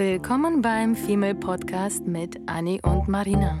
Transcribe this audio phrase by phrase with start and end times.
[0.00, 3.60] Willkommen beim Female Podcast mit Annie und Marina.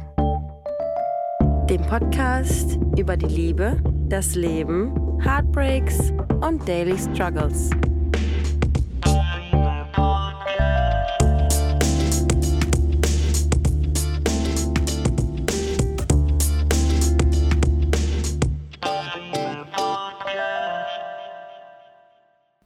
[1.68, 3.78] Dem Podcast über die Liebe,
[4.08, 7.68] das Leben, Heartbreaks und Daily Struggles.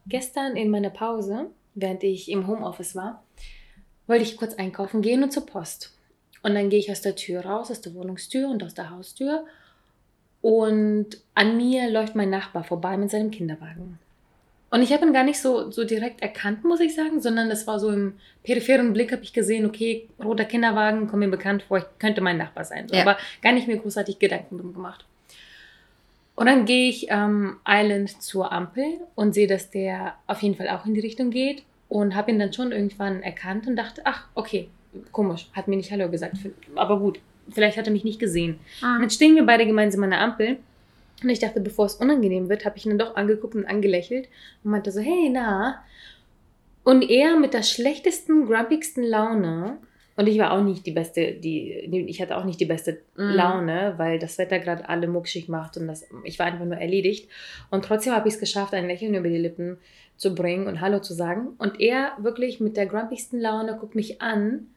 [0.07, 3.25] Gestern in meiner Pause, während ich im Homeoffice war,
[4.07, 5.93] wollte ich kurz einkaufen gehen und zur Post.
[6.43, 9.45] Und dann gehe ich aus der Tür raus, aus der Wohnungstür und aus der Haustür.
[10.41, 13.97] Und an mir läuft mein Nachbar vorbei mit seinem Kinderwagen.
[14.69, 17.65] Und ich habe ihn gar nicht so, so direkt erkannt, muss ich sagen, sondern es
[17.65, 21.77] war so im peripheren Blick, habe ich gesehen, okay, roter Kinderwagen, kommt mir bekannt vor,
[21.77, 22.87] ich könnte mein Nachbar sein.
[22.87, 23.01] So, Ja.
[23.01, 25.05] Aber gar nicht mir großartig Gedanken drum gemacht.
[26.35, 30.69] Und dann gehe ich ähm, Island zur Ampel und sehe, dass der auf jeden Fall
[30.69, 34.27] auch in die Richtung geht und habe ihn dann schon irgendwann erkannt und dachte, ach,
[34.35, 34.69] okay,
[35.11, 36.37] komisch, hat mir nicht Hallo gesagt,
[36.75, 37.19] aber gut,
[37.49, 38.59] vielleicht hat er mich nicht gesehen.
[38.81, 40.57] Und dann stehen wir beide gemeinsam an der Ampel
[41.23, 44.27] und ich dachte, bevor es unangenehm wird, habe ich ihn dann doch angeguckt und angelächelt
[44.63, 45.83] und meinte so, hey, na?
[46.83, 49.77] Und er mit der schlechtesten, grumpigsten Laune
[50.17, 53.01] und ich war auch nicht die beste, die, die- ich hatte auch nicht die beste
[53.17, 53.29] Mhm.
[53.31, 57.27] Laune, weil das Wetter gerade alle muckschig macht und das, ich war einfach nur erledigt.
[57.71, 59.77] Und trotzdem habe ich es geschafft, ein Lächeln über die Lippen
[60.17, 61.49] zu bringen und Hallo zu sagen.
[61.57, 64.67] Und er wirklich mit der grumpigsten Laune guckt mich an,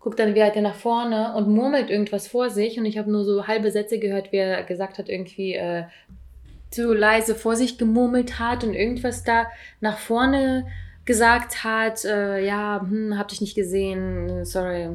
[0.00, 2.78] guckt dann wieder nach vorne und murmelt irgendwas vor sich.
[2.78, 5.84] Und ich habe nur so halbe Sätze gehört, wie er gesagt hat, irgendwie äh,
[6.70, 9.46] zu leise vor sich gemurmelt hat und irgendwas da
[9.80, 10.66] nach vorne
[11.04, 14.88] gesagt hat, äh, ja, hm, hab dich nicht gesehen, sorry.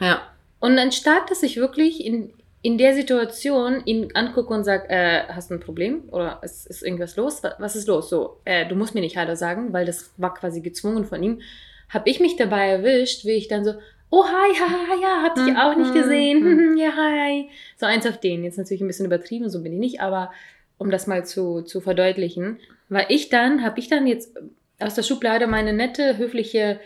[0.00, 0.22] Ja.
[0.58, 2.32] Und anstatt, dass ich wirklich in,
[2.64, 6.04] in der Situation ihn angucke und sage, äh, hast du ein Problem?
[6.10, 7.42] Oder ist, ist irgendwas los?
[7.44, 8.08] Wa- Was ist los?
[8.08, 11.42] So, äh, du musst mir nicht Hallo sagen, weil das war quasi gezwungen von ihm.
[11.90, 13.74] Habe ich mich dabei erwischt, wie ich dann so,
[14.10, 16.76] oh hi, haha, ja, hab dich Mhm, auch nicht mhm, gesehen.
[16.78, 17.50] ja, hi.
[17.76, 18.44] So eins auf den.
[18.44, 20.32] Jetzt natürlich ein bisschen übertrieben, so bin ich nicht, aber
[20.78, 22.58] um das mal zu, zu verdeutlichen,
[22.88, 24.36] weil ich dann, habe ich dann jetzt
[24.80, 26.80] aus der Schublade meine nette, höfliche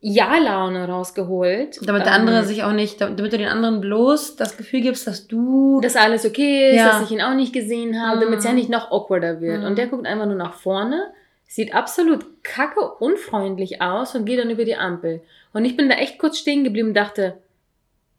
[0.00, 1.80] Ja-Laune rausgeholt.
[1.86, 5.06] Damit der andere Ähm, sich auch nicht, damit du den anderen bloß das Gefühl gibst,
[5.06, 5.80] dass du.
[5.80, 6.88] dass alles okay ist, Ja.
[6.88, 8.20] dass ich ihn auch nicht gesehen habe, Mhm.
[8.22, 9.60] damit es ja nicht noch awkwarder wird.
[9.60, 9.66] Mhm.
[9.66, 11.08] Und der guckt einfach nur nach vorne,
[11.46, 15.22] sieht absolut kacke unfreundlich aus und geht dann über die Ampel.
[15.52, 17.38] Und ich bin da echt kurz stehen geblieben und dachte,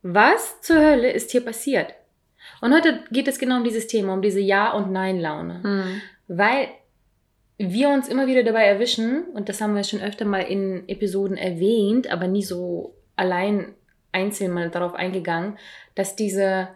[0.01, 1.94] was zur Hölle ist hier passiert?
[2.61, 5.59] Und heute geht es genau um dieses Thema, um diese Ja- und Nein-Laune.
[5.63, 6.01] Mhm.
[6.28, 6.67] Weil
[7.59, 11.36] wir uns immer wieder dabei erwischen, und das haben wir schon öfter mal in Episoden
[11.36, 13.75] erwähnt, aber nie so allein
[14.14, 15.58] einzeln mal darauf eingegangen,
[15.94, 16.70] dass diese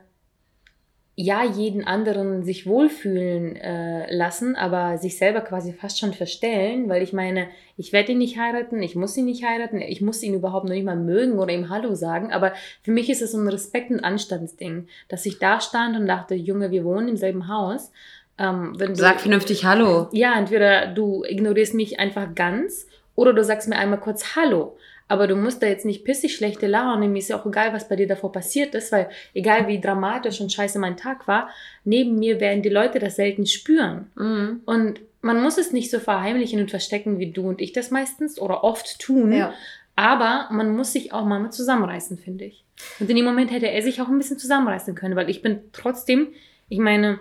[1.16, 7.03] ja jeden anderen sich wohlfühlen äh, lassen, aber sich selber quasi fast schon verstellen, weil
[7.03, 10.33] ich meine, ich werde ihn nicht heiraten, ich muss ihn nicht heiraten, ich muss ihn
[10.33, 13.38] überhaupt noch nicht mal mögen oder ihm Hallo sagen, aber für mich ist es so
[13.38, 17.47] ein Respekt- und Anstandsding, dass ich da stand und dachte, Junge, wir wohnen im selben
[17.47, 17.91] Haus.
[18.38, 20.09] Ähm, wenn du, Sag vernünftig Hallo.
[20.11, 24.77] ja, entweder du ignorierst mich einfach ganz oder du sagst mir einmal kurz Hallo.
[25.07, 27.89] Aber du musst da jetzt nicht pissig schlechte Laune, mir ist ja auch egal, was
[27.89, 31.49] bei dir davor passiert ist, weil egal wie dramatisch und scheiße mein Tag war,
[31.83, 34.09] neben mir werden die Leute das selten spüren.
[34.16, 34.61] Mhm.
[34.65, 38.39] Und man muss es nicht so verheimlichen und verstecken, wie du und ich das meistens
[38.39, 39.31] oder oft tun.
[39.33, 39.53] Ja.
[39.95, 42.63] Aber man muss sich auch mal zusammenreißen, finde ich.
[43.00, 45.59] Und in dem Moment hätte er sich auch ein bisschen zusammenreißen können, weil ich bin
[45.71, 46.29] trotzdem,
[46.69, 47.19] ich meine,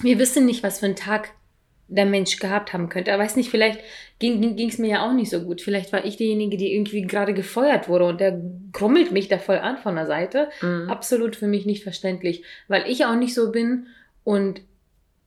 [0.00, 1.30] wir wissen nicht, was für einen Tag
[1.88, 3.10] der Mensch gehabt haben könnte.
[3.10, 3.80] Er weiß nicht, vielleicht
[4.18, 5.60] ging es mir ja auch nicht so gut.
[5.60, 8.40] Vielleicht war ich diejenige, die irgendwie gerade gefeuert wurde und der
[8.72, 10.48] krummelt mich da voll an von der Seite.
[10.62, 10.88] Mhm.
[10.88, 13.88] Absolut für mich nicht verständlich, weil ich auch nicht so bin
[14.24, 14.62] und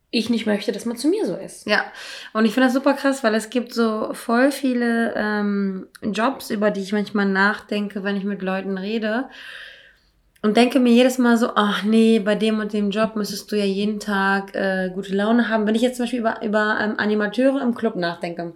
[0.10, 1.68] ich nicht möchte, dass man zu mir so ist.
[1.68, 1.92] Ja,
[2.34, 6.72] und ich finde das super krass, weil es gibt so voll viele ähm, Jobs, über
[6.72, 9.26] die ich manchmal nachdenke, wenn ich mit Leuten rede.
[10.46, 13.56] Und denke mir jedes Mal so, ach nee, bei dem und dem Job müsstest du
[13.56, 15.66] ja jeden Tag äh, gute Laune haben.
[15.66, 18.54] Wenn ich jetzt zum Beispiel über, über ähm, Animateure im Club nachdenke.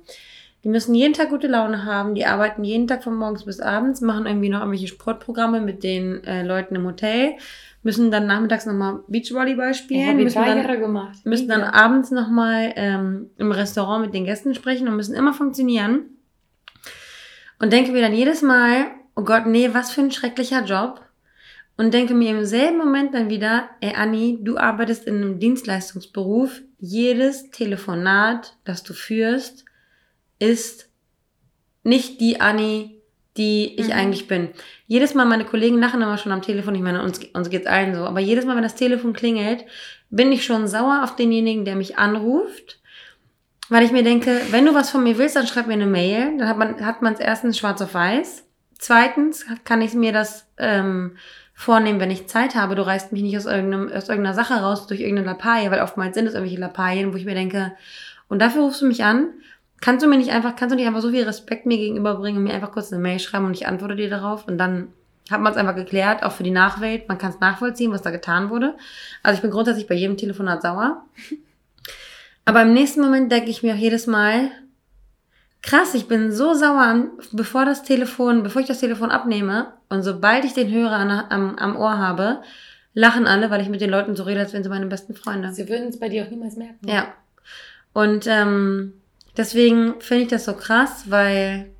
[0.63, 4.01] Die müssen jeden Tag gute Laune haben, die arbeiten jeden Tag von morgens bis abends,
[4.01, 7.37] machen irgendwie noch irgendwelche Sportprogramme mit den äh, Leuten im Hotel,
[7.81, 10.63] müssen dann nachmittags nochmal Beachvolleyball spielen, müssen dann
[11.25, 16.01] müssen dann abends nochmal ähm, im Restaurant mit den Gästen sprechen und müssen immer funktionieren.
[17.57, 21.01] Und denke mir dann jedes Mal, oh Gott, nee, was für ein schrecklicher Job.
[21.79, 26.59] Und denke mir im selben Moment dann wieder, ey Anni, du arbeitest in einem Dienstleistungsberuf.
[26.77, 29.63] Jedes Telefonat, das du führst,
[30.39, 30.89] ist
[31.83, 32.99] nicht die Anni,
[33.37, 33.93] die ich Mhm.
[33.93, 34.49] eigentlich bin.
[34.87, 37.95] Jedes Mal, meine Kollegen lachen immer schon am Telefon, ich meine, uns, uns geht's allen
[37.95, 39.63] so, aber jedes Mal, wenn das Telefon klingelt,
[40.09, 42.81] bin ich schon sauer auf denjenigen, der mich anruft,
[43.69, 46.37] weil ich mir denke, wenn du was von mir willst, dann schreib mir eine Mail,
[46.39, 48.43] dann hat man es erstens schwarz auf weiß
[48.79, 51.17] Zweitens kann ich mir das ähm,
[51.59, 52.73] vornehmen, wenn ich Zeit habe.
[52.75, 56.15] Du reißt mich nicht aus, irgendeinem, aus irgendeiner Sache raus durch irgendeine Lappalie, weil oftmals
[56.15, 57.73] sind es irgendwelche Lappalien, wo ich mir denke,
[58.29, 59.27] und dafür rufst du mich an.
[59.81, 62.45] Kannst du mir nicht einfach, kannst du nicht einfach so viel Respekt mir gegenüberbringen und
[62.45, 64.87] mir einfach kurz eine Mail schreiben und ich antworte dir darauf und dann
[65.29, 67.09] hat man es einfach geklärt, auch für die Nachwelt.
[67.09, 68.75] Man kann es nachvollziehen, was da getan wurde.
[69.21, 71.03] Also ich bin grundsätzlich bei jedem Telefonat sauer.
[72.45, 74.49] Aber im nächsten Moment denke ich mir auch jedes Mal,
[75.61, 80.45] krass, ich bin so sauer, bevor das Telefon, bevor ich das Telefon abnehme und sobald
[80.45, 82.41] ich den Hörer an, am, am Ohr habe,
[82.93, 85.51] lachen alle, weil ich mit den Leuten so rede, als wären sie meine besten Freunde.
[85.53, 86.87] Sie würden es bei dir auch niemals merken.
[86.87, 87.13] Ja.
[87.93, 88.93] Und ähm,
[89.37, 91.71] deswegen finde ich das so krass, weil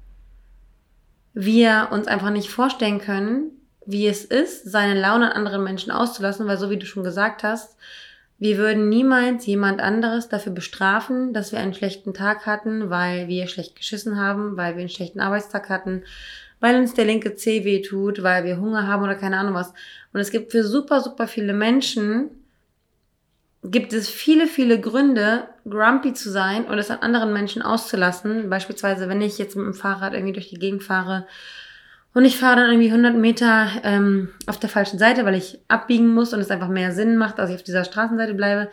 [1.34, 3.52] wir uns einfach nicht vorstellen können,
[3.86, 7.44] wie es ist, seine Laune an anderen Menschen auszulassen, weil so wie du schon gesagt
[7.44, 7.76] hast,
[8.40, 13.48] wir würden niemals jemand anderes dafür bestrafen, dass wir einen schlechten Tag hatten, weil wir
[13.48, 16.04] schlecht geschissen haben, weil wir einen schlechten Arbeitstag hatten,
[16.62, 19.74] weil uns der linke Zeh weh tut, weil wir Hunger haben oder keine Ahnung was.
[20.14, 22.30] Und es gibt für super, super viele Menschen,
[23.62, 28.50] gibt es viele, viele Gründe, grumpy zu sein und es an anderen Menschen auszulassen.
[28.50, 31.28] Beispielsweise, wenn ich jetzt mit dem Fahrrad irgendwie durch die Gegend fahre
[32.14, 36.08] und ich fahre dann irgendwie 100 Meter ähm, auf der falschen Seite, weil ich abbiegen
[36.08, 38.70] muss und es einfach mehr Sinn macht, als ich auf dieser Straßenseite bleibe.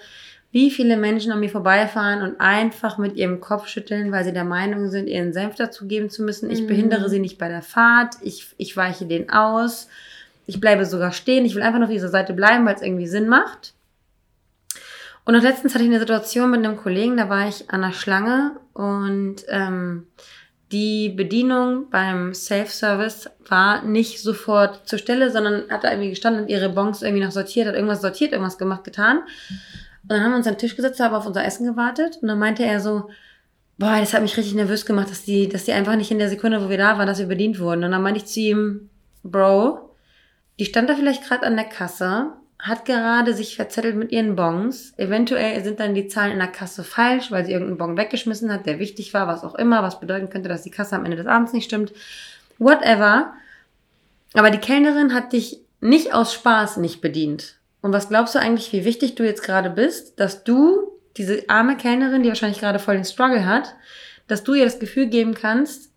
[0.53, 4.45] Wie viele Menschen an mir vorbeifahren und einfach mit ihrem Kopf schütteln, weil sie der
[4.45, 6.51] Meinung sind, ihren Senf dazugeben zu müssen.
[6.51, 6.69] Ich mhm.
[6.69, 9.89] behindere sie nicht bei der Fahrt, ich, ich weiche den aus,
[10.47, 13.07] ich bleibe sogar stehen, ich will einfach nur auf dieser Seite bleiben, weil es irgendwie
[13.07, 13.75] Sinn macht.
[15.27, 17.93] Und noch letztens hatte ich eine Situation mit einem Kollegen, da war ich an der
[17.93, 20.07] Schlange und ähm,
[20.73, 26.49] die Bedienung beim Self-Service war nicht sofort zur Stelle, sondern hat da irgendwie gestanden und
[26.49, 29.19] ihre Bons irgendwie noch sortiert, hat irgendwas sortiert, irgendwas gemacht, getan.
[30.03, 32.29] Und dann haben wir uns an den Tisch gesetzt, haben auf unser Essen gewartet und
[32.29, 33.09] dann meinte er so,
[33.79, 36.29] boah, das hat mich richtig nervös gemacht, dass die, dass die einfach nicht in der
[36.29, 37.85] Sekunde, wo wir da waren, dass wir bedient wurden.
[37.85, 38.91] Und dann meinte ich zu ihm,
[39.23, 39.91] Bro,
[40.59, 44.95] die stand da vielleicht gerade an der Kasse hat gerade sich verzettelt mit ihren Bons.
[44.97, 48.67] Eventuell sind dann die Zahlen in der Kasse falsch, weil sie irgendeinen Bon weggeschmissen hat,
[48.67, 51.27] der wichtig war, was auch immer, was bedeuten könnte, dass die Kasse am Ende des
[51.27, 51.93] Abends nicht stimmt.
[52.59, 53.35] Whatever.
[54.35, 57.57] Aber die Kellnerin hat dich nicht aus Spaß nicht bedient.
[57.83, 61.77] Und was glaubst du eigentlich, wie wichtig du jetzt gerade bist, dass du diese arme
[61.77, 63.75] Kellnerin, die wahrscheinlich gerade voll den Struggle hat,
[64.29, 65.91] dass du ihr das Gefühl geben kannst,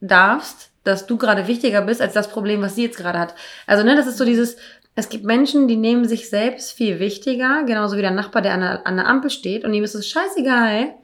[0.00, 3.34] darfst, dass du gerade wichtiger bist als das Problem, was sie jetzt gerade hat.
[3.66, 4.56] Also, ne, das ist so dieses,
[4.94, 8.60] es gibt Menschen, die nehmen sich selbst viel wichtiger, genauso wie der Nachbar, der an
[8.60, 10.94] der, an der Ampel steht und ihm ist es scheißegal,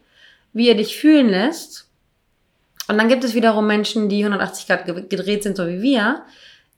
[0.53, 1.89] wie er dich fühlen lässt.
[2.89, 6.23] Und dann gibt es wiederum Menschen, die 180 Grad gedreht sind, so wie wir,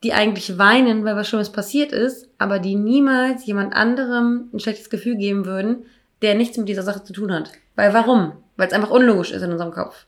[0.03, 4.89] die eigentlich weinen, weil was Schlimmes passiert ist, aber die niemals jemand anderem ein schlechtes
[4.89, 5.85] Gefühl geben würden,
[6.21, 7.51] der nichts mit dieser Sache zu tun hat.
[7.75, 8.33] Weil warum?
[8.57, 10.05] Weil es einfach unlogisch ist in unserem Kopf.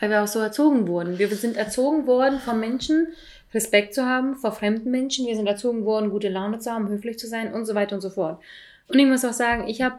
[0.00, 1.18] Weil wir auch so erzogen wurden.
[1.18, 3.08] Wir sind erzogen worden von Menschen,
[3.52, 5.26] Respekt zu haben vor fremden Menschen.
[5.26, 8.00] Wir sind erzogen worden, gute Laune zu haben, höflich zu sein und so weiter und
[8.00, 8.42] so fort.
[8.88, 9.98] Und ich muss auch sagen, ich habe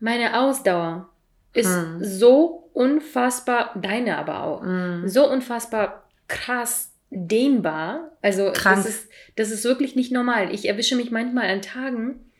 [0.00, 1.08] meine Ausdauer
[1.52, 2.02] ist mm.
[2.02, 5.06] so unfassbar, deine aber auch, mm.
[5.06, 8.10] so unfassbar krass dehnbar.
[8.22, 8.76] Also Krank.
[8.76, 10.52] Das, ist, das ist wirklich nicht normal.
[10.52, 12.30] Ich erwische mich manchmal an Tagen,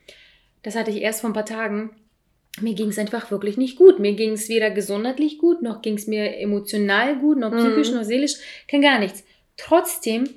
[0.62, 1.90] das hatte ich erst vor ein paar Tagen,
[2.60, 3.98] mir ging es einfach wirklich nicht gut.
[3.98, 7.94] Mir ging es weder gesundheitlich gut, noch ging es mir emotional gut, noch psychisch, mm.
[7.94, 8.34] noch seelisch,
[8.68, 9.24] kein gar nichts.
[9.56, 10.28] Trotzdem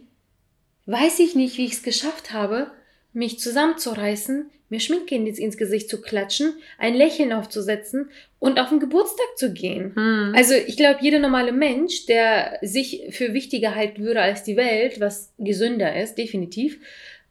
[0.86, 2.72] weiß ich nicht, wie ich es geschafft habe,
[3.14, 9.38] mich zusammenzureißen, mir Schminke ins Gesicht zu klatschen, ein Lächeln aufzusetzen und auf den Geburtstag
[9.38, 9.96] zu gehen.
[9.96, 10.34] Hm.
[10.36, 15.00] Also ich glaube, jeder normale Mensch, der sich für wichtiger halten würde als die Welt,
[15.00, 16.80] was gesünder ist, definitiv,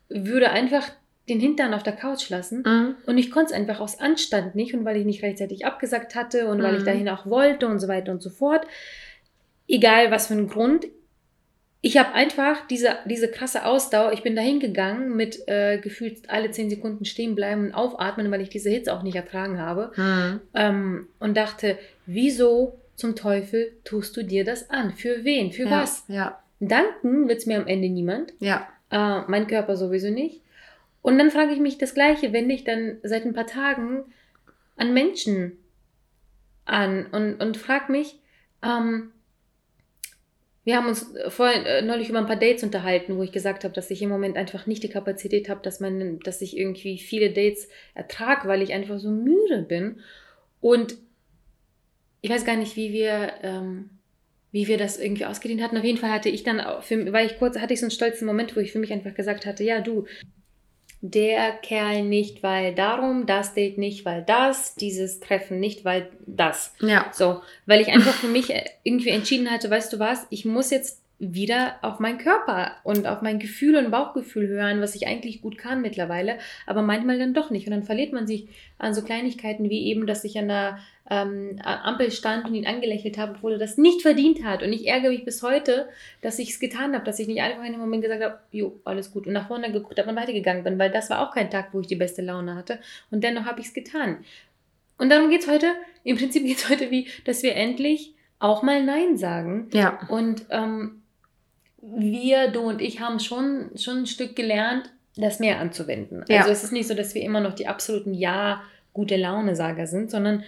[0.08, 0.90] würde einfach
[1.28, 2.62] den Hintern auf der Couch lassen.
[2.64, 2.94] Mhm.
[3.06, 6.48] Und ich konnte es einfach aus Anstand nicht und weil ich nicht rechtzeitig abgesagt hatte
[6.48, 6.62] und mhm.
[6.62, 6.86] weil ich hm.
[6.86, 8.66] dahin auch wollte und so weiter und so fort.
[9.66, 10.86] Egal was für ein Grund,
[11.80, 16.50] ich habe einfach diese, diese krasse Ausdauer, ich bin da hingegangen mit äh, gefühlt alle
[16.50, 19.92] zehn Sekunden stehen bleiben und aufatmen, weil ich diese Hitze auch nicht ertragen habe.
[19.96, 20.40] Mhm.
[20.54, 24.92] Ähm, und dachte, wieso zum Teufel tust du dir das an?
[24.94, 25.52] Für wen?
[25.52, 26.04] Für ja, was?
[26.08, 26.40] Ja.
[26.60, 28.32] Danken wird es mir am Ende niemand.
[28.40, 28.66] Ja.
[28.90, 30.40] Äh, mein Körper sowieso nicht.
[31.06, 34.06] Und dann frage ich mich das Gleiche, wende ich dann seit ein paar Tagen
[34.74, 35.56] an Menschen
[36.64, 38.18] an und, und frage mich,
[38.60, 39.12] ähm,
[40.64, 43.72] wir haben uns vorhin äh, neulich über ein paar Dates unterhalten, wo ich gesagt habe,
[43.72, 45.78] dass ich im Moment einfach nicht die Kapazität habe, dass
[46.24, 50.00] dass ich irgendwie viele Dates ertrage, weil ich einfach so müde bin.
[50.60, 50.96] Und
[52.20, 53.90] ich weiß gar nicht, wie wir, ähm,
[54.50, 55.76] wie wir das irgendwie ausgedehnt hatten.
[55.76, 58.26] Auf jeden Fall hatte ich dann, für, weil ich kurz, hatte ich so einen stolzen
[58.26, 60.04] Moment, wo ich für mich einfach gesagt hatte, ja du,
[61.00, 66.72] der Kerl nicht, weil darum, das Date nicht, weil das, dieses Treffen nicht, weil das.
[66.80, 67.10] Ja.
[67.12, 71.02] So, weil ich einfach für mich irgendwie entschieden hatte, weißt du was, ich muss jetzt
[71.18, 75.56] wieder auf meinen Körper und auf mein Gefühl und Bauchgefühl hören, was ich eigentlich gut
[75.56, 77.66] kann mittlerweile, aber manchmal dann doch nicht.
[77.66, 81.58] Und dann verliert man sich an so Kleinigkeiten wie eben, dass ich an der ähm,
[81.62, 84.62] Ampel stand und ihn angelächelt habe, obwohl er das nicht verdient hat.
[84.62, 85.88] Und ich ärgere mich bis heute,
[86.20, 88.78] dass ich es getan habe, dass ich nicht einfach in dem Moment gesagt habe, jo,
[88.84, 89.26] alles gut.
[89.26, 91.80] Und nach vorne geguckt habe und weitergegangen bin, weil das war auch kein Tag, wo
[91.80, 92.78] ich die beste Laune hatte.
[93.10, 94.18] Und dennoch habe ich es getan.
[94.98, 95.68] Und darum geht es heute,
[96.04, 99.68] im Prinzip geht es heute wie, dass wir endlich auch mal Nein sagen.
[99.72, 100.00] Ja.
[100.08, 101.02] Und ähm,
[101.94, 106.24] wir, du und ich, haben schon, schon ein Stück gelernt, das mehr anzuwenden.
[106.28, 106.40] Ja.
[106.40, 108.62] Also es ist nicht so, dass wir immer noch die absoluten Ja,
[108.92, 110.42] gute Laune-Sager sind, sondern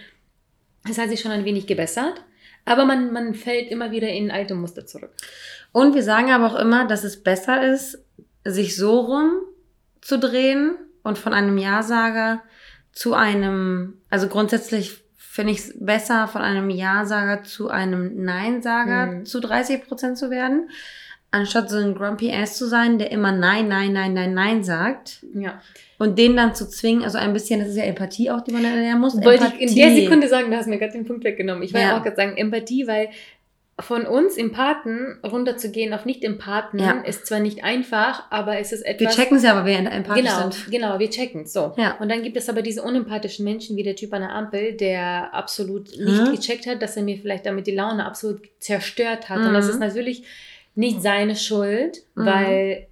[0.88, 2.22] es hat sich schon ein wenig gebessert.
[2.64, 5.12] Aber man, man fällt immer wieder in alte Muster zurück.
[5.72, 7.98] Und wir sagen aber auch immer, dass es besser ist,
[8.44, 9.32] sich so rum
[10.00, 12.42] zu drehen und von einem Ja-Sager
[12.92, 19.24] zu einem, also grundsätzlich finde ich es besser, von einem Ja-Sager zu einem Nein-Sager Mhm.
[19.24, 20.68] zu 30 Prozent zu werden,
[21.30, 25.24] anstatt so ein Grumpy Ass zu sein, der immer Nein, Nein, Nein, Nein, Nein sagt
[25.34, 25.60] Ja.
[25.98, 28.62] und den dann zu zwingen, also ein bisschen, das ist ja Empathie auch, die man
[28.62, 29.14] dann lernen muss.
[29.22, 30.04] Wollte ich in der Empathie.
[30.04, 31.62] Sekunde sagen, du hast mir gerade den Punkt weggenommen.
[31.62, 31.98] Ich wollte Ja.
[31.98, 33.10] auch gerade sagen, Empathie, weil
[33.80, 37.00] von uns Empathen runterzugehen auf Nicht-Empathen Ja.
[37.02, 39.14] ist zwar nicht einfach, aber es ist Wir etwas.
[39.14, 40.70] checken es ja, aber wir empathisch Genau, sind.
[40.72, 41.74] genau, wir checken so.
[41.76, 41.96] Ja.
[42.00, 45.32] Und dann gibt es aber diese unempathischen Menschen wie der Typ an der Ampel, der
[45.32, 46.32] absolut nicht Mhm.
[46.34, 49.38] gecheckt hat, dass er mir vielleicht damit die Laune absolut zerstört hat.
[49.38, 49.46] Mhm.
[49.48, 50.24] Und das ist natürlich
[50.78, 52.24] nicht seine Schuld, Mhm.
[52.26, 52.86] weil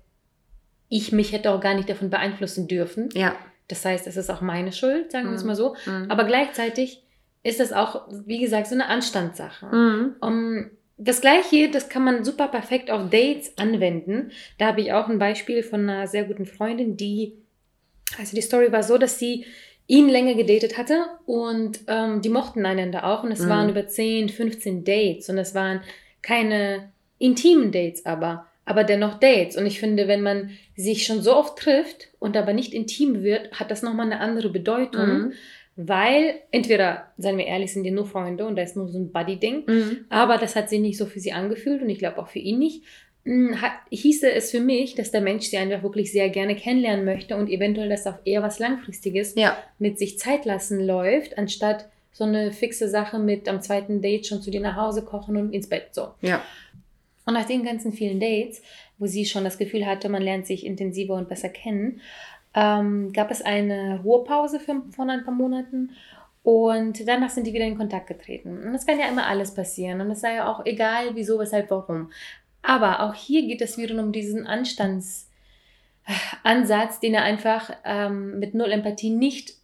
[0.89, 3.09] ich mich hätte auch gar nicht davon beeinflussen dürfen.
[3.15, 3.37] Ja.
[3.69, 5.47] Das heißt, es ist auch meine Schuld, sagen wir es Mhm.
[5.49, 5.77] mal so.
[5.87, 6.07] Mhm.
[6.11, 7.03] Aber gleichzeitig
[7.43, 9.67] ist das auch, wie gesagt, so eine Anstandssache.
[9.67, 10.17] Mhm.
[10.21, 14.31] Um, das gleiche, das kann man super perfekt auf Dates anwenden.
[14.59, 17.35] Da habe ich auch ein Beispiel von einer sehr guten Freundin, die,
[18.19, 19.45] also die Story war so, dass sie
[19.89, 23.49] ihn länger gedatet hatte und ähm, die mochten einander auch und es Mhm.
[23.49, 25.83] waren über 10, 15 Dates und es waren
[26.23, 31.35] keine intimen Dates aber, aber dennoch Dates und ich finde, wenn man sich schon so
[31.37, 35.33] oft trifft und aber nicht intim wird, hat das nochmal eine andere Bedeutung, Mhm.
[35.77, 39.13] weil entweder, seien wir ehrlich, sind die nur Freunde und da ist nur so ein
[39.13, 40.05] Buddy-Ding, Mhm.
[40.09, 42.59] aber das hat sich nicht so für sie angefühlt und ich glaube auch für ihn
[42.59, 42.83] nicht.
[43.25, 47.05] Hm, hat- Hieße es für mich, dass der Mensch sie einfach wirklich sehr gerne kennenlernen
[47.05, 49.57] möchte und eventuell das auf eher was Langfristiges Ja.
[49.79, 54.41] mit sich Zeit lassen läuft, anstatt so eine fixe Sache mit am zweiten Date schon
[54.41, 56.09] zu dir nach Hause kochen und ins Bett so.
[56.23, 56.41] Ja.
[57.27, 58.63] Und nach den ganzen vielen Dates,
[58.99, 62.01] wo sie schon das Gefühl hatte, man lernt sich intensiver und besser kennen,
[62.55, 65.91] ähm, gab es eine Ruhepause für, von ein paar Monaten
[66.43, 68.63] und danach sind die wieder in Kontakt getreten.
[68.65, 71.71] Und das kann ja immer alles passieren und es sei ja auch egal, wieso, weshalb,
[71.71, 72.11] warum.
[72.63, 78.71] Aber auch hier geht es wieder um diesen Anstandsansatz, den er einfach ähm, mit null
[78.71, 79.55] Empathie nicht,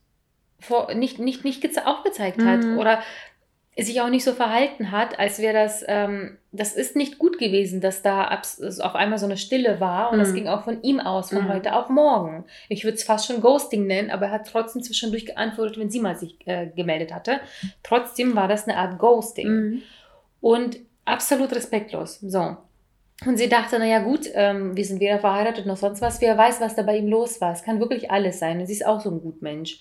[0.58, 2.78] vor, nicht, nicht, nicht geze aufgezeigt hat Mhm.
[2.78, 3.02] oder
[3.78, 7.80] sich auch nicht so verhalten hat, als wäre das, ähm, das ist nicht gut gewesen,
[7.80, 10.34] dass da auf einmal so eine Stille war und das Mhm.
[10.34, 11.48] ging auch von ihm aus, von Mhm.
[11.48, 12.44] heute auf morgen.
[12.68, 16.00] Ich würde es fast schon Ghosting nennen, aber er hat trotzdem zwischendurch geantwortet, wenn sie
[16.00, 17.40] mal sich äh, gemeldet hatte.
[17.82, 19.82] Trotzdem war das eine Art Ghosting Mhm.
[20.42, 22.20] und absolut respektlos.
[22.20, 22.58] So.
[23.24, 26.60] Und sie dachte, naja gut, ähm, wir sind weder verheiratet noch sonst was, wer weiß,
[26.60, 27.52] was da bei ihm los war.
[27.52, 28.60] Es kann wirklich alles sein.
[28.60, 29.80] Und sie ist auch so ein Gutmensch.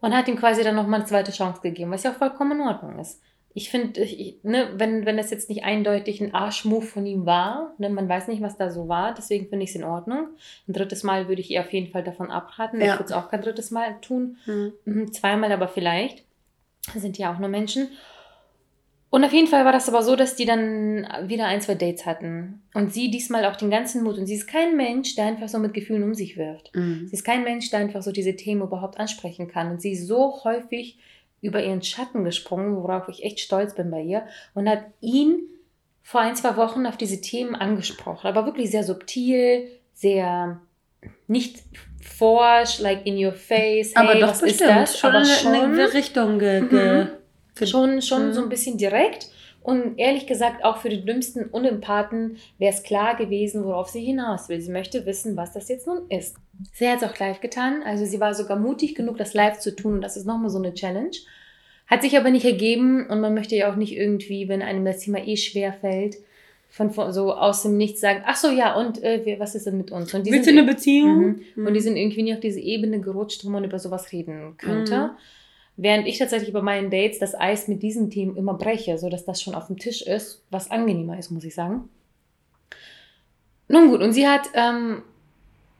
[0.00, 2.66] Und hat ihm quasi dann nochmal eine zweite Chance gegeben, was ja auch vollkommen in
[2.66, 3.20] Ordnung ist.
[3.52, 7.74] Ich finde, ich- ne, wenn, wenn das jetzt nicht eindeutig ein Arschmove von ihm war,
[7.78, 10.28] ne, man weiß nicht, was da so war, deswegen finde ich es in Ordnung.
[10.68, 12.80] Ein drittes Mal würde ich ihr auf jeden Fall davon abraten.
[12.80, 12.94] Ich Ja.
[12.94, 14.36] würde es auch kein drittes Mal tun.
[14.46, 14.72] Mhm.
[14.84, 16.24] Mhm, Zweimal aber vielleicht.
[16.94, 17.88] Das sind ja auch nur Menschen.
[19.10, 22.06] Und auf jeden Fall war das aber so, dass die dann wieder ein, zwei Dates
[22.06, 22.62] hatten.
[22.74, 24.18] Und sie diesmal auch den ganzen Mut.
[24.18, 26.70] Und sie ist kein Mensch, der einfach so mit Gefühlen um sich wirft.
[26.74, 27.08] Mhm.
[27.08, 29.72] Sie ist kein Mensch, der einfach so diese Themen überhaupt ansprechen kann.
[29.72, 30.98] Und sie ist so häufig
[31.42, 34.22] über ihren Schatten gesprungen, worauf ich echt stolz bin bei ihr.
[34.54, 35.40] Und hat ihn
[36.04, 38.28] vor ein, zwei Wochen auf diese Themen angesprochen.
[38.28, 40.60] Aber wirklich sehr subtil, sehr
[41.26, 41.64] nicht
[42.00, 43.96] forsch, like in your face.
[43.96, 44.70] Aber hey, doch was bestimmt.
[44.70, 44.98] ist das?
[44.98, 47.08] Schon aber in schon, eine Richtung ge, ge, Mhm.
[47.66, 48.32] Schon, schon Mhm.
[48.32, 49.28] so ein bisschen direkt.
[49.62, 54.48] Und ehrlich gesagt, auch für die dümmsten Unempathen wäre es klar gewesen, worauf sie hinaus
[54.48, 54.58] will.
[54.60, 56.36] Sie möchte wissen, was das jetzt nun ist.
[56.72, 57.82] Sie hat es auch live getan.
[57.84, 59.94] Also sie war sogar mutig genug, das live zu tun.
[59.94, 61.10] Und das ist nochmal so eine Challenge.
[61.86, 63.06] Hat sich aber nicht ergeben.
[63.06, 66.16] Und man möchte ja auch nicht irgendwie, wenn einem das Thema eh schwer fällt,
[66.70, 69.66] von, von so aus dem Nichts sagen, ach so, ja, und äh, wir- was ist
[69.66, 70.14] denn mit uns?
[70.14, 71.40] Und die Willst sind- eine Beziehung?
[71.56, 71.66] Mhm.
[71.66, 75.10] Und die sind irgendwie nie auf diese Ebene gerutscht, wo man über sowas reden könnte.
[75.82, 79.40] Während ich tatsächlich bei meinen Dates das Eis mit diesen Themen immer breche, sodass das
[79.40, 81.88] schon auf dem Tisch ist, was angenehmer ist, muss ich sagen.
[83.66, 85.00] Nun gut, und sie hat, ähm,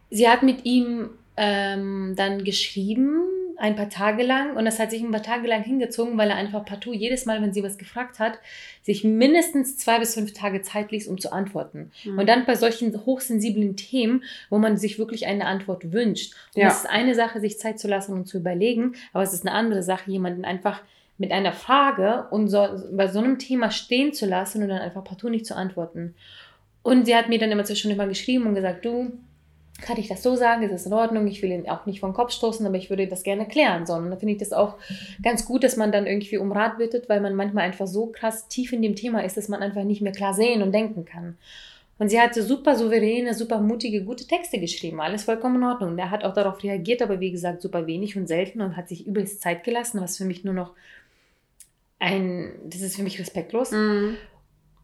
[0.08, 3.24] sie hat mit ihm ähm, dann geschrieben,
[3.60, 6.36] ein paar Tage lang und das hat sich ein paar Tage lang hingezogen, weil er
[6.36, 8.38] einfach partout jedes Mal, wenn sie was gefragt hat,
[8.82, 11.92] sich mindestens zwei bis fünf Tage Zeit ließ, um zu antworten.
[12.04, 12.18] Mhm.
[12.18, 16.34] Und dann bei solchen hochsensiblen Themen, wo man sich wirklich eine Antwort wünscht.
[16.54, 16.68] Und ja.
[16.68, 19.54] es ist eine Sache, sich Zeit zu lassen und zu überlegen, aber es ist eine
[19.54, 20.82] andere Sache, jemanden einfach
[21.18, 25.04] mit einer Frage und so, bei so einem Thema stehen zu lassen und dann einfach
[25.04, 26.14] partout nicht zu antworten.
[26.82, 29.12] Und sie hat mir dann immer zwischendurch mal geschrieben und gesagt, du,
[29.80, 32.12] kann ich das so sagen, ist das in Ordnung, ich will ihn auch nicht vom
[32.12, 33.86] Kopf stoßen, aber ich würde das gerne klären.
[33.86, 34.76] So, und dann finde ich das auch
[35.22, 38.48] ganz gut, dass man dann irgendwie um Rat bittet, weil man manchmal einfach so krass
[38.48, 41.36] tief in dem Thema ist, dass man einfach nicht mehr klar sehen und denken kann.
[41.98, 45.02] Und sie hatte super souveräne, super mutige, gute Texte geschrieben.
[45.02, 45.96] Alles vollkommen in Ordnung.
[45.98, 49.06] Der hat auch darauf reagiert, aber wie gesagt, super wenig und selten und hat sich
[49.06, 50.72] übelst Zeit gelassen, was für mich nur noch
[51.98, 53.72] ein, das ist für mich respektlos.
[53.72, 54.16] Mhm.